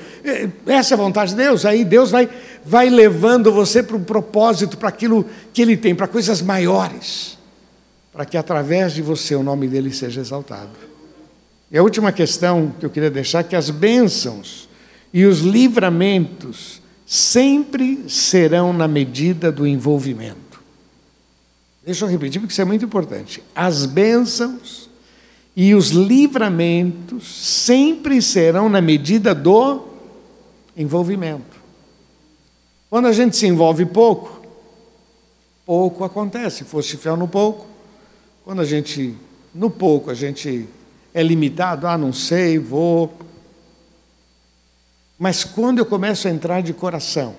Essa 0.66 0.94
é 0.94 0.96
a 0.96 0.98
vontade 0.98 1.30
de 1.30 1.36
Deus. 1.36 1.64
Aí 1.64 1.84
Deus 1.84 2.10
vai, 2.10 2.28
vai 2.64 2.90
levando 2.90 3.50
você 3.52 3.82
para 3.82 3.96
o 3.96 4.00
propósito, 4.00 4.76
para 4.76 4.88
aquilo 4.88 5.24
que 5.52 5.62
Ele 5.62 5.76
tem, 5.76 5.94
para 5.94 6.06
coisas 6.06 6.42
maiores 6.42 7.34
para 8.14 8.24
que 8.24 8.36
através 8.36 8.92
de 8.92 9.02
você 9.02 9.34
o 9.34 9.42
nome 9.42 9.66
dele 9.66 9.92
seja 9.92 10.20
exaltado. 10.20 10.70
E 11.68 11.76
a 11.76 11.82
última 11.82 12.12
questão 12.12 12.72
que 12.78 12.86
eu 12.86 12.90
queria 12.90 13.10
deixar 13.10 13.40
é 13.40 13.42
que 13.42 13.56
as 13.56 13.70
bênçãos 13.70 14.68
e 15.12 15.24
os 15.24 15.40
livramentos 15.40 16.80
sempre 17.04 18.04
serão 18.08 18.72
na 18.72 18.86
medida 18.86 19.50
do 19.50 19.66
envolvimento. 19.66 20.43
Deixa 21.84 22.04
eu 22.04 22.08
repetir, 22.08 22.40
porque 22.40 22.52
isso 22.52 22.62
é 22.62 22.64
muito 22.64 22.84
importante. 22.84 23.42
As 23.54 23.84
bênçãos 23.84 24.88
e 25.54 25.74
os 25.74 25.90
livramentos 25.90 27.26
sempre 27.26 28.22
serão 28.22 28.68
na 28.68 28.80
medida 28.80 29.34
do 29.34 29.86
envolvimento. 30.74 31.62
Quando 32.88 33.06
a 33.06 33.12
gente 33.12 33.36
se 33.36 33.46
envolve 33.46 33.84
pouco, 33.84 34.40
pouco 35.66 36.04
acontece. 36.04 36.58
Se 36.58 36.64
fosse 36.64 36.96
fiel 36.96 37.16
no 37.16 37.28
pouco, 37.28 37.66
quando 38.44 38.62
a 38.62 38.64
gente, 38.64 39.14
no 39.54 39.68
pouco, 39.68 40.10
a 40.10 40.14
gente 40.14 40.66
é 41.12 41.22
limitado, 41.22 41.86
ah, 41.86 41.98
não 41.98 42.12
sei, 42.12 42.58
vou. 42.58 43.12
Mas 45.18 45.44
quando 45.44 45.80
eu 45.80 45.86
começo 45.86 46.26
a 46.28 46.30
entrar 46.30 46.62
de 46.62 46.72
coração, 46.72 47.36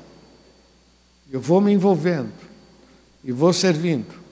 eu 1.31 1.41
vou 1.41 1.59
me 1.59 1.73
envolvendo, 1.73 2.31
e 3.23 3.31
vou 3.31 3.51
servindo. 3.51 4.24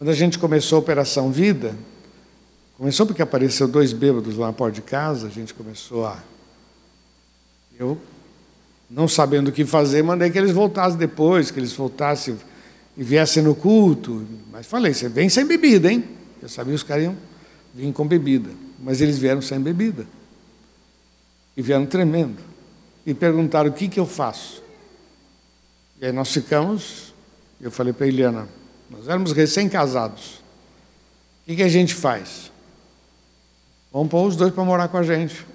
Quando 0.00 0.08
a 0.08 0.14
gente 0.14 0.38
começou 0.38 0.76
a 0.76 0.78
Operação 0.78 1.30
Vida, 1.30 1.76
começou 2.78 3.04
porque 3.04 3.20
apareceu 3.20 3.68
dois 3.68 3.92
bêbados 3.92 4.34
lá 4.34 4.46
na 4.46 4.52
porta 4.54 4.76
de 4.76 4.80
casa, 4.80 5.26
a 5.26 5.30
gente 5.30 5.52
começou 5.52 6.06
a. 6.06 6.18
Eu, 7.78 8.00
não 8.88 9.06
sabendo 9.06 9.48
o 9.48 9.52
que 9.52 9.66
fazer, 9.66 10.02
mandei 10.02 10.30
que 10.30 10.38
eles 10.38 10.52
voltassem 10.52 10.98
depois, 10.98 11.50
que 11.50 11.60
eles 11.60 11.74
voltassem 11.74 12.34
e 12.96 13.04
viessem 13.04 13.42
no 13.42 13.54
culto. 13.54 14.26
Mas 14.50 14.64
falei, 14.64 14.94
você 14.94 15.06
vem 15.06 15.28
sem 15.28 15.44
bebida, 15.44 15.92
hein? 15.92 16.02
Eu 16.40 16.48
sabia 16.48 16.72
que 16.72 16.76
os 16.76 16.82
caras 16.82 17.04
iam 17.04 17.16
vir 17.74 17.92
com 17.92 18.06
bebida. 18.06 18.48
Mas 18.82 19.02
eles 19.02 19.18
vieram 19.18 19.42
sem 19.42 19.60
bebida. 19.60 20.06
E 21.54 21.60
vieram 21.60 21.84
tremendo. 21.84 22.38
E 23.04 23.12
perguntaram 23.12 23.68
o 23.68 23.72
que, 23.74 23.86
que 23.86 24.00
eu 24.00 24.06
faço. 24.06 24.62
E 26.00 26.06
aí 26.06 26.12
nós 26.12 26.32
ficamos, 26.32 27.12
eu 27.60 27.70
falei 27.70 27.92
para 27.92 28.06
a 28.06 28.08
Eliana, 28.08 28.59
nós 28.90 29.06
éramos 29.06 29.32
recém-casados. 29.32 30.34
O 30.34 31.46
que, 31.46 31.56
que 31.56 31.62
a 31.62 31.68
gente 31.68 31.94
faz? 31.94 32.50
Vamos 33.92 34.10
pôr 34.10 34.26
os 34.26 34.36
dois 34.36 34.52
para 34.52 34.64
morar 34.64 34.88
com 34.88 34.96
a 34.96 35.02
gente. 35.02 35.46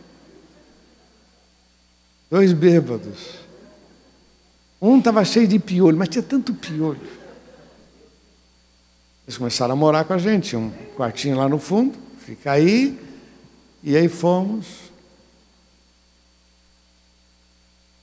Dois 2.32 2.54
bêbados. 2.54 3.36
Um 4.82 4.98
estava 4.98 5.24
cheio 5.26 5.48
de 5.48 5.60
piolho, 5.60 5.98
mas 5.98 6.10
tinha 6.10 6.24
tanto 6.24 6.54
piolho. 6.54 7.00
Eles 9.26 9.38
começaram 9.38 9.74
a 9.74 9.76
morar 9.76 10.06
com 10.06 10.14
a 10.14 10.18
gente, 10.18 10.56
um 10.56 10.72
quartinho 10.96 11.38
lá 11.38 11.50
no 11.50 11.58
fundo, 11.58 11.98
fica 12.20 12.52
aí, 12.52 13.00
e 13.84 13.98
aí 13.98 14.08
fomos. 14.08 14.86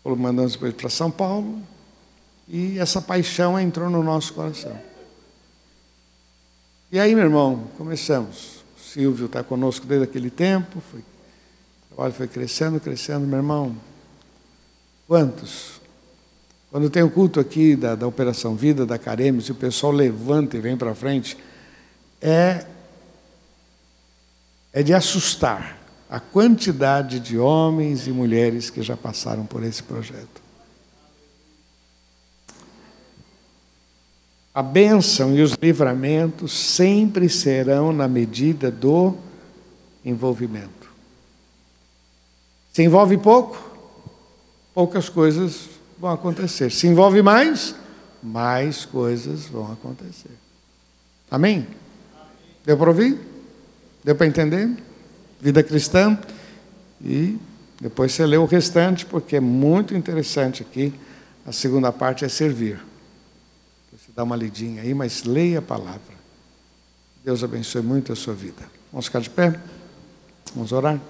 Mandamos 0.05 0.57
para 0.57 0.91
São 0.91 1.11
Paulo, 1.11 1.63
e 2.49 2.79
essa 2.79 3.01
paixão 3.01 3.59
entrou 3.59 3.89
no 3.89 4.03
nosso 4.03 4.35
coração. 4.35 4.92
E 6.93 6.99
aí, 6.99 7.15
meu 7.15 7.25
irmão, 7.25 7.69
começamos. 7.79 8.63
O 8.77 8.81
Silvio 8.81 9.25
está 9.25 9.43
conosco 9.43 9.87
desde 9.87 10.05
aquele 10.05 10.29
tempo, 10.29 10.79
foi, 10.91 11.01
o 11.01 11.95
trabalho 11.95 12.13
foi 12.13 12.29
crescendo, 12.29 12.79
crescendo, 12.79 13.27
meu 13.27 13.39
irmão. 13.39 13.75
Quantos? 15.09 15.81
Quando 16.71 16.91
tem 16.91 17.03
o 17.03 17.11
culto 17.11 17.41
aqui 17.41 17.77
da, 17.77 17.95
da 17.95 18.07
Operação 18.07 18.55
Vida, 18.55 18.85
da 18.85 18.99
Caremes, 18.99 19.47
e 19.47 19.53
o 19.53 19.55
pessoal 19.55 19.91
levanta 19.91 20.59
e 20.59 20.61
vem 20.61 20.77
para 20.77 20.95
frente, 20.95 21.35
é, 22.21 22.67
é 24.71 24.83
de 24.83 24.93
assustar 24.93 25.79
a 26.11 26.21
quantidade 26.21 27.21
de 27.21 27.39
homens 27.39 28.07
e 28.07 28.11
mulheres 28.11 28.69
que 28.69 28.83
já 28.83 28.99
passaram 28.99 29.47
por 29.47 29.63
esse 29.63 29.83
projeto. 29.83 30.42
A 34.55 34.63
bênção 34.63 35.35
e 35.35 35.41
os 35.41 35.53
livramentos 35.53 36.53
sempre 36.53 37.27
serão 37.29 37.91
na 37.91 38.07
medida 38.07 38.71
do 38.71 39.17
envolvimento. 40.05 40.93
Se 42.71 42.83
envolve 42.83 43.17
pouco, 43.17 43.59
poucas 44.75 45.09
coisas 45.09 45.71
vão 45.99 46.11
acontecer. 46.13 46.71
Se 46.71 46.87
envolve 46.87 47.23
mais, 47.23 47.75
mais 48.23 48.85
coisas 48.85 49.47
vão 49.47 49.73
acontecer. 49.73 50.37
Amém? 51.31 51.67
Deu 52.65 52.77
para 52.77 52.91
ouvir? 52.91 53.19
Deu 54.05 54.15
para 54.15 54.27
entender? 54.27 54.71
Vida 55.41 55.63
cristã. 55.63 56.19
E 57.03 57.39
depois 57.81 58.13
você 58.13 58.27
lê 58.27 58.37
o 58.37 58.45
restante, 58.45 59.07
porque 59.07 59.37
é 59.37 59.41
muito 59.41 59.95
interessante 59.95 60.63
aqui. 60.63 60.93
A 61.47 61.53
segunda 61.53 61.91
parte 61.91 62.25
é 62.25 62.29
servir 62.29 62.92
dá 64.15 64.23
uma 64.23 64.37
lidinha 64.37 64.83
aí, 64.83 64.95
mas 64.95 65.25
leia 65.25 65.59
a 65.61 65.63
palavra. 65.63 66.23
Deus 67.25 67.43
abençoe 67.43 67.83
muito 67.83 68.13
a 68.13 68.17
sua 68.17 68.35
vida. 68.35 68.63
Vamos 68.91 69.07
ficar 69.07 69.21
de 69.21 69.31
pé? 69.31 69.59
Vamos 70.55 70.73
orar? 70.73 71.01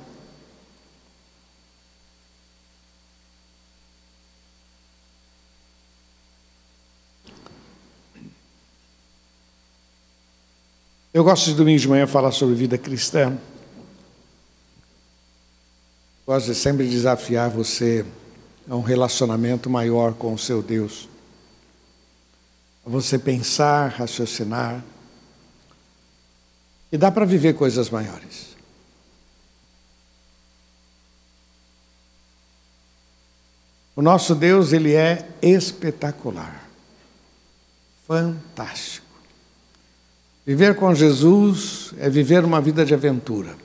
Eu 11.14 11.22
gosto 11.22 11.50
de 11.50 11.54
domingo 11.54 11.78
de 11.78 11.88
manhã 11.88 12.06
falar 12.06 12.32
sobre 12.32 12.54
vida 12.54 12.78
cristã. 12.78 13.36
Gosto 16.26 16.46
de 16.46 16.54
sempre 16.54 16.88
desafiar 16.88 17.50
você 17.50 18.06
a 18.68 18.76
um 18.76 18.80
relacionamento 18.80 19.68
maior 19.68 20.14
com 20.14 20.32
o 20.32 20.38
seu 20.38 20.62
Deus 20.62 21.11
você 22.84 23.18
pensar, 23.18 23.88
raciocinar. 23.88 24.82
E 26.90 26.98
dá 26.98 27.10
para 27.10 27.24
viver 27.24 27.54
coisas 27.54 27.88
maiores. 27.88 28.52
O 33.94 34.02
nosso 34.02 34.34
Deus, 34.34 34.72
ele 34.72 34.94
é 34.94 35.28
espetacular. 35.40 36.68
Fantástico. 38.06 39.06
Viver 40.44 40.74
com 40.74 40.94
Jesus 40.94 41.94
é 41.98 42.10
viver 42.10 42.44
uma 42.44 42.60
vida 42.60 42.84
de 42.84 42.94
aventura. 42.94 43.56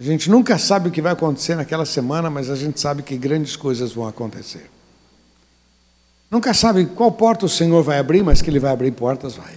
A 0.00 0.02
gente 0.02 0.30
nunca 0.30 0.56
sabe 0.56 0.88
o 0.88 0.92
que 0.92 1.02
vai 1.02 1.12
acontecer 1.12 1.56
naquela 1.56 1.84
semana, 1.84 2.30
mas 2.30 2.48
a 2.48 2.56
gente 2.56 2.80
sabe 2.80 3.02
que 3.02 3.16
grandes 3.16 3.56
coisas 3.56 3.92
vão 3.92 4.06
acontecer. 4.06 4.70
Nunca 6.30 6.52
sabe 6.52 6.86
qual 6.86 7.10
porta 7.12 7.46
o 7.46 7.48
Senhor 7.48 7.82
vai 7.82 7.98
abrir, 7.98 8.22
mas 8.22 8.42
que 8.42 8.50
Ele 8.50 8.58
vai 8.58 8.72
abrir 8.72 8.90
portas, 8.92 9.34
vai. 9.34 9.54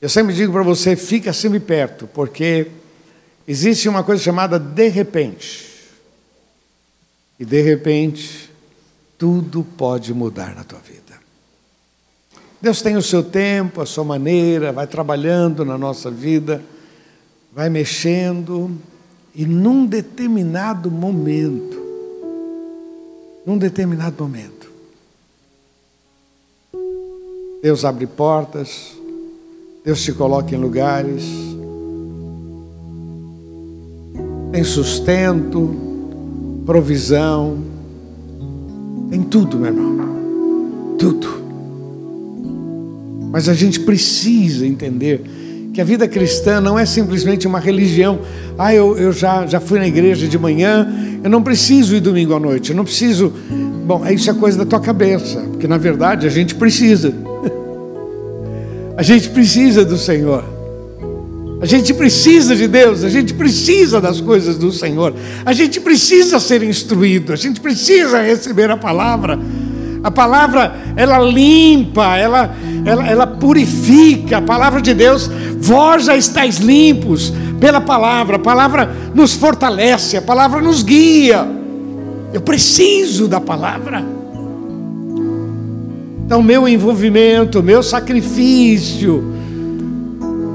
Eu 0.00 0.08
sempre 0.08 0.34
digo 0.34 0.52
para 0.52 0.62
você, 0.62 0.96
fica 0.96 1.32
sempre 1.32 1.60
perto, 1.60 2.06
porque 2.08 2.66
existe 3.46 3.88
uma 3.88 4.02
coisa 4.02 4.22
chamada 4.22 4.58
de 4.58 4.88
repente. 4.88 5.70
E 7.38 7.44
de 7.44 7.62
repente, 7.62 8.50
tudo 9.16 9.64
pode 9.64 10.12
mudar 10.12 10.54
na 10.54 10.64
tua 10.64 10.80
vida. 10.80 11.20
Deus 12.60 12.82
tem 12.82 12.96
o 12.96 13.02
seu 13.02 13.24
tempo, 13.24 13.80
a 13.80 13.86
sua 13.86 14.04
maneira, 14.04 14.72
vai 14.72 14.86
trabalhando 14.86 15.64
na 15.64 15.76
nossa 15.76 16.10
vida, 16.10 16.62
vai 17.52 17.68
mexendo, 17.68 18.76
e 19.34 19.44
num 19.44 19.84
determinado 19.86 20.90
momento, 20.90 21.81
num 23.46 23.58
determinado 23.58 24.22
momento. 24.22 24.70
Deus 27.62 27.84
abre 27.84 28.06
portas, 28.06 28.96
Deus 29.84 30.02
te 30.02 30.12
coloca 30.12 30.54
em 30.54 30.58
lugares, 30.58 31.24
tem 34.50 34.64
sustento, 34.64 35.74
provisão, 36.66 37.58
tem 39.10 39.22
tudo, 39.22 39.58
meu 39.58 39.68
irmão, 39.68 40.96
tudo. 40.98 41.28
Mas 43.30 43.48
a 43.48 43.54
gente 43.54 43.80
precisa 43.80 44.66
entender 44.66 45.22
que 45.72 45.80
a 45.80 45.84
vida 45.84 46.06
cristã 46.06 46.60
não 46.60 46.78
é 46.78 46.84
simplesmente 46.84 47.46
uma 47.46 47.58
religião. 47.58 48.20
Ah, 48.58 48.74
eu, 48.74 48.96
eu 48.96 49.12
já, 49.12 49.46
já 49.46 49.60
fui 49.60 49.78
na 49.78 49.86
igreja 49.86 50.28
de 50.28 50.38
manhã, 50.38 50.86
eu 51.22 51.30
não 51.30 51.42
preciso 51.42 51.94
ir 51.96 52.00
domingo 52.00 52.34
à 52.34 52.40
noite, 52.40 52.70
eu 52.70 52.76
não 52.76 52.84
preciso. 52.84 53.32
Bom, 53.84 54.06
isso 54.06 54.30
é 54.30 54.34
coisa 54.34 54.58
da 54.58 54.64
tua 54.64 54.80
cabeça, 54.80 55.40
porque 55.50 55.66
na 55.66 55.78
verdade 55.78 56.26
a 56.26 56.30
gente 56.30 56.54
precisa. 56.54 57.12
A 58.94 59.02
gente 59.02 59.30
precisa 59.30 59.86
do 59.86 59.96
Senhor. 59.96 60.44
A 61.62 61.64
gente 61.64 61.94
precisa 61.94 62.56
de 62.56 62.68
Deus, 62.68 63.04
a 63.04 63.08
gente 63.08 63.32
precisa 63.34 64.00
das 64.00 64.20
coisas 64.20 64.58
do 64.58 64.70
Senhor. 64.70 65.14
A 65.46 65.52
gente 65.52 65.80
precisa 65.80 66.40
ser 66.40 66.62
instruído, 66.62 67.32
a 67.32 67.36
gente 67.36 67.60
precisa 67.60 68.20
receber 68.20 68.68
a 68.68 68.76
palavra. 68.76 69.38
A 70.02 70.10
palavra, 70.10 70.74
ela 70.96 71.20
limpa, 71.20 72.16
ela, 72.16 72.54
ela, 72.84 73.08
ela 73.08 73.26
purifica. 73.28 74.38
A 74.38 74.42
palavra 74.42 74.82
de 74.82 74.92
Deus, 74.92 75.30
vós 75.58 76.06
já 76.06 76.16
estáis 76.16 76.58
limpos 76.58 77.32
pela 77.62 77.80
palavra. 77.80 78.34
A 78.34 78.40
palavra 78.40 78.92
nos 79.14 79.34
fortalece, 79.34 80.16
a 80.16 80.22
palavra 80.22 80.60
nos 80.60 80.82
guia. 80.82 81.46
Eu 82.34 82.40
preciso 82.40 83.28
da 83.28 83.40
palavra. 83.40 84.04
Então, 86.26 86.42
meu 86.42 86.66
envolvimento, 86.66 87.62
meu 87.62 87.80
sacrifício, 87.80 89.32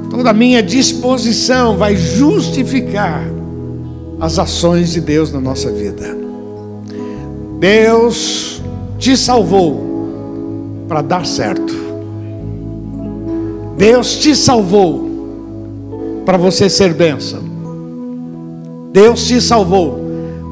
toda 0.09 0.31
a 0.31 0.33
minha 0.33 0.61
disposição 0.61 1.77
vai 1.77 1.95
justificar 1.95 3.23
as 4.19 4.37
ações 4.37 4.91
de 4.91 4.99
Deus 4.99 5.31
na 5.31 5.39
nossa 5.39 5.71
vida. 5.71 6.17
Deus 7.57 8.61
te 8.99 9.15
salvou 9.15 10.83
para 10.89 11.01
dar 11.01 11.25
certo. 11.25 11.73
Deus 13.77 14.17
te 14.17 14.35
salvou 14.35 15.06
para 16.27 16.37
você 16.37 16.69
ser 16.69 16.93
bênção. 16.93 17.39
Deus 18.91 19.25
te 19.25 19.39
salvou 19.39 19.97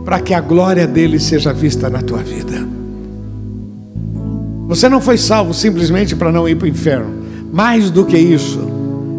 para 0.05 0.21
que 0.21 0.33
a 0.33 0.39
glória 0.39 0.87
dele 0.87 1.19
seja 1.19 1.51
vista 1.51 1.89
na 1.89 2.01
tua 2.01 2.19
vida. 2.19 2.65
Você 4.69 4.87
não 4.87 5.01
foi 5.01 5.17
salvo 5.17 5.53
simplesmente 5.53 6.15
para 6.15 6.31
não 6.31 6.47
ir 6.47 6.55
para 6.55 6.63
o 6.63 6.69
inferno. 6.69 7.13
Mais 7.51 7.91
do 7.91 8.05
que 8.05 8.17
isso, 8.17 8.61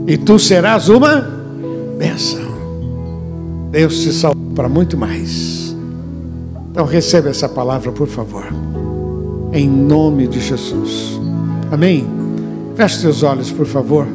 e 0.07 0.17
tu 0.17 0.39
serás 0.39 0.89
uma 0.89 1.31
bênção. 1.99 2.47
Deus 3.71 4.01
te 4.01 4.11
salvou 4.11 4.55
para 4.55 4.67
muito 4.67 4.97
mais. 4.97 5.77
Então 6.71 6.87
receba 6.87 7.29
essa 7.29 7.51
palavra, 7.51 7.93
por 7.93 8.09
favor. 8.09 8.47
Em 9.53 9.69
nome 9.69 10.27
de 10.27 10.41
Jesus. 10.41 11.21
Amém. 11.71 12.07
Feche 12.75 12.97
seus 12.97 13.23
olhos, 13.23 13.53
por 13.53 13.67
favor. 13.67 14.07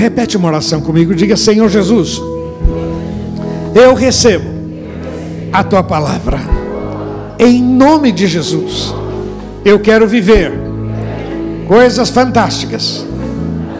Repete 0.00 0.34
uma 0.34 0.48
oração 0.48 0.80
comigo. 0.80 1.14
Diga: 1.14 1.36
Senhor 1.36 1.68
Jesus, 1.68 2.18
eu 3.74 3.92
recebo 3.92 4.48
a 5.52 5.62
tua 5.62 5.82
palavra. 5.82 6.40
Em 7.38 7.62
nome 7.62 8.10
de 8.10 8.26
Jesus. 8.26 8.94
Eu 9.62 9.78
quero 9.78 10.08
viver 10.08 10.58
coisas 11.68 12.08
fantásticas. 12.08 13.04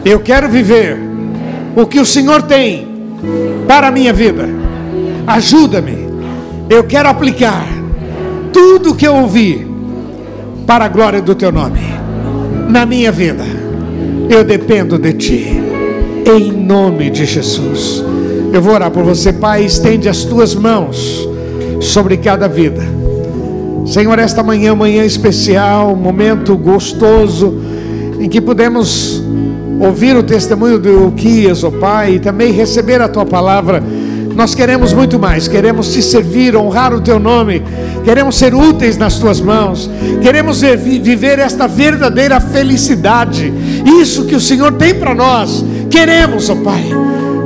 Eu 0.05 0.19
quero 0.19 0.47
viver 0.47 0.99
o 1.75 1.87
que 1.87 1.99
o 1.99 2.05
Senhor 2.05 2.43
tem 2.43 2.87
para 3.67 3.87
a 3.87 3.91
minha 3.91 4.13
vida. 4.13 4.47
Ajuda-me. 5.25 6.07
Eu 6.69 6.83
quero 6.83 7.09
aplicar 7.09 7.65
tudo 8.53 8.91
o 8.91 8.95
que 8.95 9.07
eu 9.07 9.15
ouvi 9.15 9.67
para 10.67 10.85
a 10.85 10.87
glória 10.87 11.19
do 11.19 11.33
teu 11.33 11.51
nome 11.51 11.81
na 12.69 12.85
minha 12.85 13.11
vida. 13.11 13.43
Eu 14.29 14.43
dependo 14.43 14.99
de 14.99 15.13
ti. 15.13 15.60
Em 16.25 16.51
nome 16.51 17.09
de 17.09 17.25
Jesus. 17.25 18.03
Eu 18.53 18.61
vou 18.61 18.73
orar 18.73 18.91
por 18.91 19.03
você, 19.03 19.33
Pai. 19.33 19.63
Estende 19.63 20.07
as 20.07 20.23
tuas 20.23 20.53
mãos 20.53 21.27
sobre 21.79 22.17
cada 22.17 22.47
vida. 22.47 22.81
Senhor, 23.85 24.17
esta 24.19 24.43
manhã, 24.43 24.75
manhã 24.75 25.03
especial, 25.03 25.93
um 25.93 25.95
momento 25.95 26.55
gostoso 26.55 27.59
em 28.19 28.29
que 28.29 28.39
podemos 28.39 29.21
ouvir 29.79 30.15
o 30.15 30.21
testemunho 30.21 30.77
do 30.77 31.07
Uquias, 31.07 31.63
ó 31.63 31.69
oh 31.69 31.71
Pai, 31.71 32.15
e 32.15 32.19
também 32.19 32.51
receber 32.51 33.01
a 33.01 33.09
tua 33.09 33.25
palavra. 33.25 33.83
Nós 34.41 34.55
queremos 34.55 34.91
muito 34.91 35.19
mais, 35.19 35.47
queremos 35.47 35.93
te 35.93 36.01
servir, 36.01 36.55
honrar 36.55 36.95
o 36.95 36.99
teu 36.99 37.19
nome, 37.19 37.61
queremos 38.03 38.35
ser 38.35 38.55
úteis 38.55 38.97
nas 38.97 39.19
tuas 39.19 39.39
mãos, 39.39 39.87
queremos 40.19 40.61
viver 40.61 41.37
esta 41.37 41.67
verdadeira 41.67 42.39
felicidade, 42.39 43.53
isso 43.85 44.25
que 44.25 44.33
o 44.33 44.41
Senhor 44.41 44.71
tem 44.71 44.95
para 44.95 45.13
nós, 45.13 45.63
queremos, 45.91 46.49
ó 46.49 46.53
oh 46.53 46.55
Pai. 46.55 46.83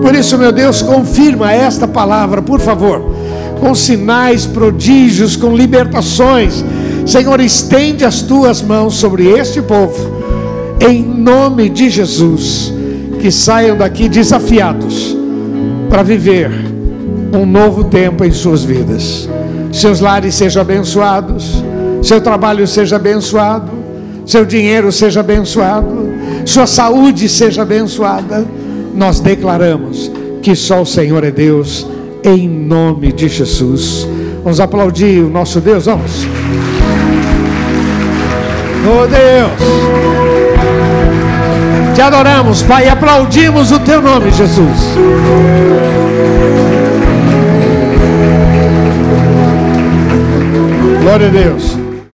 Por 0.01 0.15
isso, 0.15 0.37
meu 0.37 0.53
Deus, 0.53 0.81
confirma 0.81 1.51
esta 1.51 1.85
palavra, 1.85 2.41
por 2.41 2.61
favor. 2.61 3.13
Com 3.59 3.75
sinais, 3.75 4.45
prodígios, 4.45 5.35
com 5.35 5.53
libertações. 5.53 6.63
Senhor, 7.05 7.41
estende 7.41 8.05
as 8.05 8.21
tuas 8.21 8.61
mãos 8.61 8.93
sobre 8.95 9.27
este 9.31 9.61
povo, 9.61 9.99
em 10.79 11.03
nome 11.03 11.67
de 11.69 11.89
Jesus, 11.89 12.73
que 13.19 13.29
saiam 13.29 13.75
daqui 13.75 14.07
desafiados 14.07 15.13
para 15.89 16.01
viver 16.01 16.74
um 17.35 17.45
novo 17.45 17.83
tempo 17.83 18.23
em 18.23 18.31
suas 18.31 18.63
vidas. 18.63 19.29
Seus 19.71 19.99
lares 19.99 20.35
sejam 20.35 20.61
abençoados, 20.61 21.63
seu 22.01 22.21
trabalho 22.21 22.65
seja 22.65 22.95
abençoado, 22.95 23.71
seu 24.25 24.45
dinheiro 24.45 24.91
seja 24.91 25.19
abençoado, 25.19 26.09
sua 26.45 26.65
saúde 26.65 27.27
seja 27.27 27.63
abençoada. 27.63 28.45
Nós 28.95 29.19
declaramos 29.19 30.11
que 30.41 30.55
só 30.55 30.81
o 30.81 30.85
Senhor 30.85 31.23
é 31.23 31.31
Deus 31.31 31.85
em 32.23 32.47
nome 32.47 33.11
de 33.11 33.27
Jesus. 33.27 34.07
Vamos 34.43 34.59
aplaudir 34.59 35.23
o 35.23 35.29
nosso 35.29 35.59
Deus, 35.59 35.85
vamos. 35.85 36.27
Oh 38.87 39.07
Deus, 39.07 39.51
te 41.95 42.01
adoramos, 42.01 42.61
Pai, 42.61 42.87
aplaudimos 42.87 43.71
o 43.71 43.79
teu 43.79 44.01
nome, 44.01 44.31
Jesus. 44.31 46.04
Glória 51.05 51.27
a 51.27 51.29
Deus. 51.29 51.84